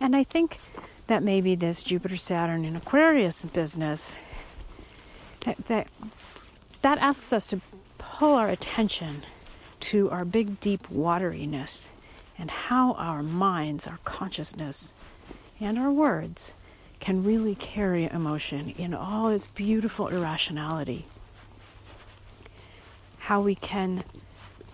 And 0.00 0.16
I 0.16 0.24
think 0.24 0.58
that 1.06 1.22
maybe 1.22 1.54
this 1.54 1.82
Jupiter 1.82 2.16
Saturn 2.16 2.64
in 2.64 2.76
Aquarius 2.76 3.44
business 3.44 4.18
that, 5.40 5.56
that 5.68 5.86
that 6.82 6.98
asks 6.98 7.32
us 7.32 7.46
to 7.46 7.60
pull 7.98 8.34
our 8.34 8.48
attention 8.48 9.22
to 9.80 10.10
our 10.10 10.24
big 10.24 10.60
deep 10.60 10.88
wateriness 10.88 11.88
and 12.38 12.50
how 12.50 12.92
our 12.94 13.22
minds, 13.22 13.86
our 13.86 13.98
consciousness, 14.04 14.92
and 15.60 15.78
our 15.78 15.90
words 15.90 16.52
can 17.02 17.24
really 17.24 17.56
carry 17.56 18.04
emotion 18.04 18.72
in 18.78 18.94
all 18.94 19.28
its 19.28 19.46
beautiful 19.46 20.06
irrationality. 20.06 21.04
How 23.18 23.40
we 23.40 23.56
can 23.56 24.04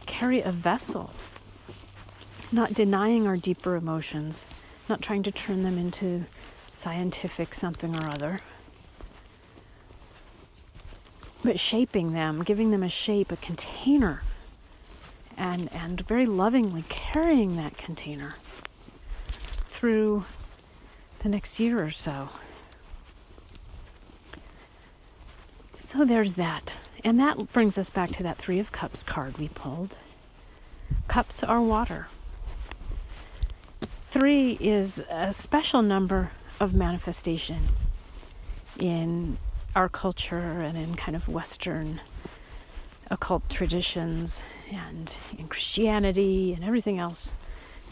carry 0.05 0.43
a 0.43 0.53
vessel, 0.53 1.15
not 2.53 2.75
denying 2.75 3.27
our 3.27 3.39
deeper 3.39 3.77
emotions, 3.77 4.45
not 4.91 5.01
trying 5.01 5.23
to 5.23 5.33
turn 5.33 5.63
them 5.63 5.79
into 5.79 6.27
scientific 6.67 7.55
something 7.55 7.97
or 7.97 8.07
other, 8.11 8.43
but 11.43 11.59
shaping 11.59 12.13
them, 12.13 12.45
giving 12.45 12.73
them 12.73 12.83
a 12.83 12.91
shape, 12.91 13.33
a 13.33 13.37
container, 13.37 14.23
and, 15.35 15.73
and 15.73 16.03
very 16.03 16.27
lovingly 16.27 16.85
carrying 16.91 17.57
that 17.57 17.79
container 17.79 18.35
through 19.71 20.27
the 21.21 21.29
next 21.29 21.59
year 21.59 21.83
or 21.83 21.91
so. 21.91 22.29
So 25.79 26.05
there's 26.05 26.35
that. 26.35 26.75
And 27.05 27.19
that 27.21 27.53
brings 27.53 27.79
us 27.79 27.91
back 27.91 28.11
to 28.11 28.23
that 28.23 28.39
Three 28.39 28.59
of 28.59 28.73
Cups 28.73 29.03
card 29.03 29.39
we 29.39 29.49
pulled. 29.49 29.97
Cups 31.07 31.43
are 31.43 31.61
water. 31.61 32.09
Three 34.11 34.53
is 34.61 35.03
a 35.11 35.33
special 35.33 35.83
number 35.83 36.33
of 36.61 36.75
manifestation 36.75 37.69
in 38.79 39.39
our 39.75 39.89
culture 39.89 40.61
and 40.61 40.77
in 40.77 40.95
kind 40.95 41.15
of 41.15 41.29
Western 41.29 42.01
occult 43.11 43.49
traditions 43.49 44.43
and 44.71 45.17
in 45.39 45.49
Christianity 45.49 46.53
and 46.53 46.65
everything 46.65 46.99
else. 46.99 47.33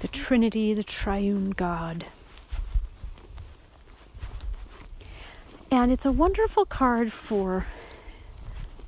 The 0.01 0.09
Trinity, 0.09 0.75
the 0.75 0.85
triune 0.85 1.51
God. 1.51 2.07
And 5.79 5.93
it's 5.93 6.07
a 6.07 6.11
wonderful 6.11 6.65
card 6.65 7.13
for 7.13 7.67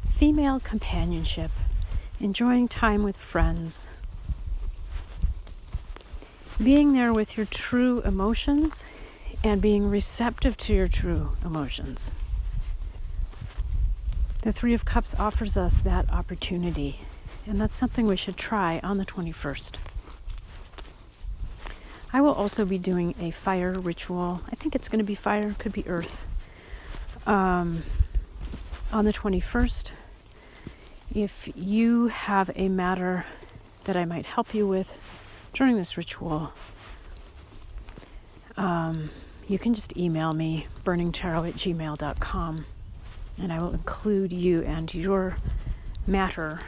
female 0.08 0.58
companionship, 0.58 1.50
enjoying 2.18 2.66
time 2.66 3.02
with 3.02 3.18
friends, 3.18 3.88
being 6.60 6.94
there 6.94 7.12
with 7.12 7.36
your 7.36 7.44
true 7.44 8.00
emotions, 8.06 8.86
and 9.44 9.60
being 9.60 9.90
receptive 9.90 10.56
to 10.56 10.72
your 10.72 10.88
true 10.88 11.36
emotions. 11.44 12.10
The 14.40 14.50
Three 14.50 14.72
of 14.72 14.86
Cups 14.86 15.14
offers 15.18 15.58
us 15.58 15.82
that 15.82 16.10
opportunity, 16.10 17.00
and 17.46 17.60
that's 17.60 17.76
something 17.76 18.06
we 18.06 18.16
should 18.16 18.38
try 18.38 18.80
on 18.82 18.96
the 18.96 19.04
21st. 19.04 19.74
I 22.14 22.22
will 22.22 22.32
also 22.32 22.64
be 22.64 22.78
doing 22.78 23.14
a 23.20 23.30
fire 23.30 23.72
ritual. 23.72 24.40
I 24.50 24.54
think 24.54 24.74
it's 24.74 24.88
going 24.88 25.00
to 25.00 25.04
be 25.04 25.14
fire, 25.14 25.54
could 25.58 25.74
be 25.74 25.86
earth. 25.86 26.27
Um, 27.28 27.82
on 28.90 29.04
the 29.04 29.12
21st, 29.12 29.90
if 31.14 31.50
you 31.54 32.06
have 32.06 32.50
a 32.56 32.70
matter 32.70 33.26
that 33.84 33.98
I 33.98 34.06
might 34.06 34.24
help 34.24 34.54
you 34.54 34.66
with 34.66 34.98
during 35.52 35.76
this 35.76 35.98
ritual, 35.98 36.54
um, 38.56 39.10
you 39.46 39.58
can 39.58 39.74
just 39.74 39.94
email 39.94 40.32
me, 40.32 40.68
burningtarot 40.84 41.50
at 41.50 41.54
gmail.com 41.56 42.64
and 43.38 43.52
I 43.52 43.60
will 43.60 43.74
include 43.74 44.32
you 44.32 44.62
and 44.62 44.92
your 44.94 45.36
matter 46.06 46.60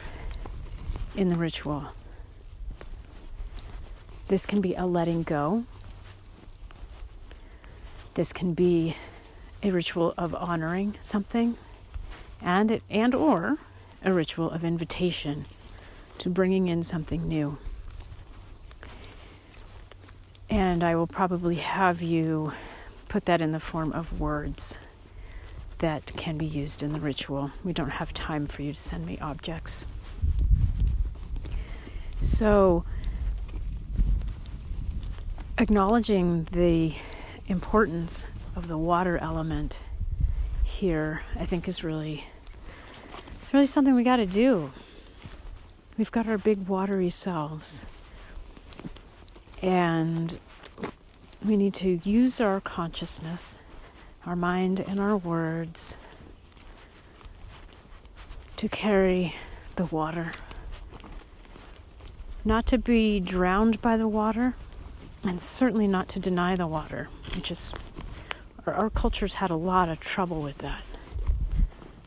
in 1.15 1.27
the 1.27 1.37
ritual. 1.37 1.87
This 4.27 4.45
can 4.45 4.61
be 4.61 4.75
a 4.75 4.85
letting 4.85 5.23
go. 5.23 5.63
This 8.13 8.31
can 8.31 8.53
be 8.53 8.95
a 9.63 9.71
ritual 9.71 10.13
of 10.17 10.33
honoring 10.35 10.95
something 11.01 11.57
and 12.41 12.71
it, 12.71 12.83
and 12.89 13.13
or 13.13 13.57
a 14.03 14.11
ritual 14.11 14.49
of 14.49 14.63
invitation 14.63 15.45
to 16.17 16.29
bringing 16.29 16.67
in 16.67 16.83
something 16.83 17.27
new. 17.27 17.57
And 20.49 20.83
I 20.83 20.95
will 20.95 21.07
probably 21.07 21.55
have 21.55 22.01
you 22.01 22.53
put 23.07 23.25
that 23.25 23.41
in 23.41 23.51
the 23.51 23.59
form 23.59 23.93
of 23.93 24.19
words 24.19 24.77
that 25.77 26.11
can 26.15 26.37
be 26.37 26.45
used 26.45 26.83
in 26.83 26.93
the 26.93 26.99
ritual. 26.99 27.51
We 27.63 27.73
don't 27.73 27.89
have 27.89 28.13
time 28.13 28.45
for 28.45 28.61
you 28.61 28.73
to 28.73 28.79
send 28.79 29.05
me 29.05 29.17
objects. 29.19 29.85
So, 32.21 32.83
acknowledging 35.57 36.47
the 36.51 36.93
importance 37.47 38.25
of 38.55 38.67
the 38.67 38.77
water 38.77 39.17
element 39.17 39.77
here, 40.63 41.23
I 41.39 41.45
think, 41.45 41.67
is 41.67 41.83
really, 41.83 42.25
really 43.53 43.65
something 43.65 43.93
we 43.93 44.03
got 44.03 44.17
to 44.17 44.25
do. 44.25 44.71
We've 45.97 46.11
got 46.11 46.27
our 46.27 46.37
big 46.37 46.67
watery 46.67 47.09
selves, 47.09 47.83
and 49.61 50.39
we 51.43 51.57
need 51.57 51.73
to 51.75 51.99
use 52.03 52.39
our 52.41 52.59
consciousness 52.61 53.59
our 54.25 54.35
mind 54.35 54.79
and 54.79 54.99
our 54.99 55.17
words 55.17 55.95
to 58.57 58.69
carry 58.69 59.35
the 59.75 59.85
water. 59.85 60.31
Not 62.45 62.65
to 62.67 62.77
be 62.77 63.19
drowned 63.19 63.81
by 63.81 63.97
the 63.97 64.07
water, 64.07 64.55
and 65.23 65.41
certainly 65.41 65.87
not 65.87 66.07
to 66.09 66.19
deny 66.19 66.55
the 66.55 66.67
water, 66.67 67.09
which 67.35 67.51
is, 67.51 67.73
our, 68.65 68.73
our 68.73 68.89
culture's 68.89 69.35
had 69.35 69.49
a 69.49 69.55
lot 69.55 69.89
of 69.89 69.99
trouble 69.99 70.41
with 70.41 70.59
that. 70.59 70.83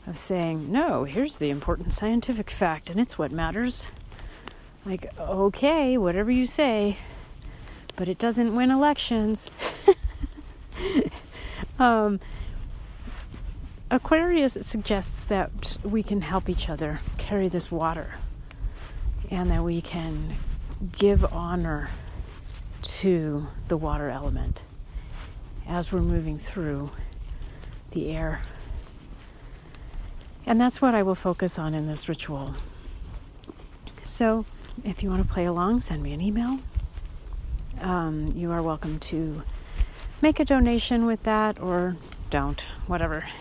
Of 0.07 0.19
saying, 0.19 0.71
no, 0.71 1.05
here's 1.05 1.39
the 1.39 1.49
important 1.49 1.95
scientific 1.95 2.51
fact, 2.51 2.91
and 2.91 3.01
it's 3.01 3.19
what 3.19 3.33
matters. 3.33 3.89
Like, 4.85 5.19
okay, 5.19 5.97
whatever 5.97 6.31
you 6.31 6.45
say, 6.45 6.99
but 7.97 8.07
it 8.07 8.19
doesn't 8.19 8.55
win 8.55 8.71
elections. 8.71 9.51
Um, 11.79 12.21
Aquarius 13.91 14.57
suggests 14.61 15.25
that 15.25 15.77
we 15.83 16.03
can 16.03 16.23
help 16.23 16.49
each 16.49 16.69
other 16.69 17.01
carry 17.19 17.49
this 17.49 17.71
water 17.71 18.15
and 19.31 19.51
that 19.51 19.63
we 19.63 19.81
can 19.81 20.37
give 20.97 21.25
honor 21.33 21.91
to 22.83 23.49
the 23.69 23.77
water 23.77 24.09
element 24.11 24.61
as 25.67 25.93
we're 25.93 26.01
moving 26.01 26.39
through 26.39 26.91
the 27.91 28.11
air. 28.11 28.43
And 30.47 30.61
that's 30.61 30.83
what 30.83 30.95
I 30.95 31.03
will 31.03 31.15
focus 31.15 31.59
on 31.59 31.75
in 31.75 31.87
this 31.87 32.09
ritual. 32.09 32.55
So, 34.03 34.45
if 34.85 35.03
you 35.03 35.09
want 35.09 35.27
to 35.27 35.33
play 35.33 35.47
along, 35.47 35.81
send 35.81 36.03
me 36.03 36.13
an 36.13 36.21
email. 36.21 36.59
Um, 37.81 38.33
you 38.37 38.51
are 38.53 38.63
welcome 38.63 38.99
to 39.01 39.43
make 40.21 40.39
a 40.39 40.45
donation 40.45 41.07
with 41.07 41.23
that 41.23 41.61
or 41.61 41.97
don't, 42.31 42.61
whatever. 42.87 43.25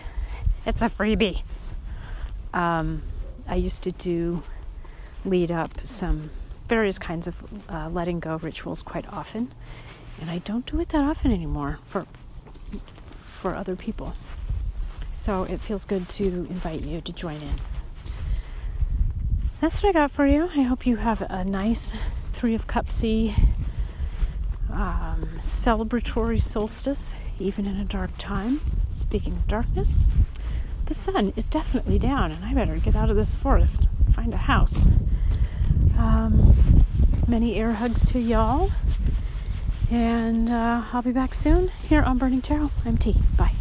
It's 0.66 0.80
a 0.80 0.86
freebie. 0.86 1.42
Um, 2.54 3.02
I 3.46 3.56
used 3.56 3.82
to 3.82 3.92
do 3.92 4.42
lead 5.22 5.50
up 5.50 5.86
some 5.86 6.30
various 6.68 6.98
kinds 6.98 7.26
of 7.26 7.36
uh, 7.68 7.90
letting 7.90 8.18
go 8.18 8.36
rituals 8.36 8.80
quite 8.80 9.06
often, 9.12 9.52
and 10.20 10.30
I 10.30 10.38
don't 10.38 10.66
do 10.66 10.80
it 10.80 10.88
that 10.90 11.02
often 11.04 11.32
anymore 11.32 11.78
for 11.84 12.06
for 13.16 13.54
other 13.54 13.76
people. 13.76 14.14
So 15.12 15.44
it 15.44 15.60
feels 15.60 15.84
good 15.84 16.08
to 16.10 16.24
invite 16.24 16.82
you 16.82 17.00
to 17.02 17.12
join 17.12 17.36
in. 17.36 17.54
That's 19.60 19.82
what 19.82 19.90
I 19.90 19.92
got 19.92 20.10
for 20.10 20.26
you. 20.26 20.48
I 20.56 20.62
hope 20.62 20.86
you 20.86 20.96
have 20.96 21.22
a 21.22 21.44
nice 21.44 21.94
Three 22.32 22.54
of 22.54 22.66
Cupsy 22.66 23.34
um, 24.70 25.28
celebratory 25.38 26.40
solstice, 26.42 27.14
even 27.38 27.66
in 27.66 27.76
a 27.76 27.84
dark 27.84 28.10
time. 28.18 28.60
Speaking 28.92 29.34
of 29.34 29.46
darkness, 29.46 30.06
the 30.86 30.94
sun 30.94 31.32
is 31.36 31.48
definitely 31.48 31.98
down, 31.98 32.32
and 32.32 32.44
I 32.44 32.52
better 32.54 32.76
get 32.76 32.96
out 32.96 33.10
of 33.10 33.16
this 33.16 33.34
forest, 33.34 33.86
find 34.12 34.34
a 34.34 34.38
house. 34.38 34.88
Um, 35.96 36.54
many 37.28 37.56
air 37.56 37.74
hugs 37.74 38.04
to 38.12 38.18
y'all. 38.18 38.72
And 39.90 40.50
uh, 40.50 40.82
I'll 40.92 41.02
be 41.02 41.12
back 41.12 41.34
soon 41.34 41.68
here 41.88 42.02
on 42.02 42.18
Burning 42.18 42.42
Tarot. 42.42 42.70
I'm 42.84 42.96
T. 42.96 43.16
Bye. 43.36 43.52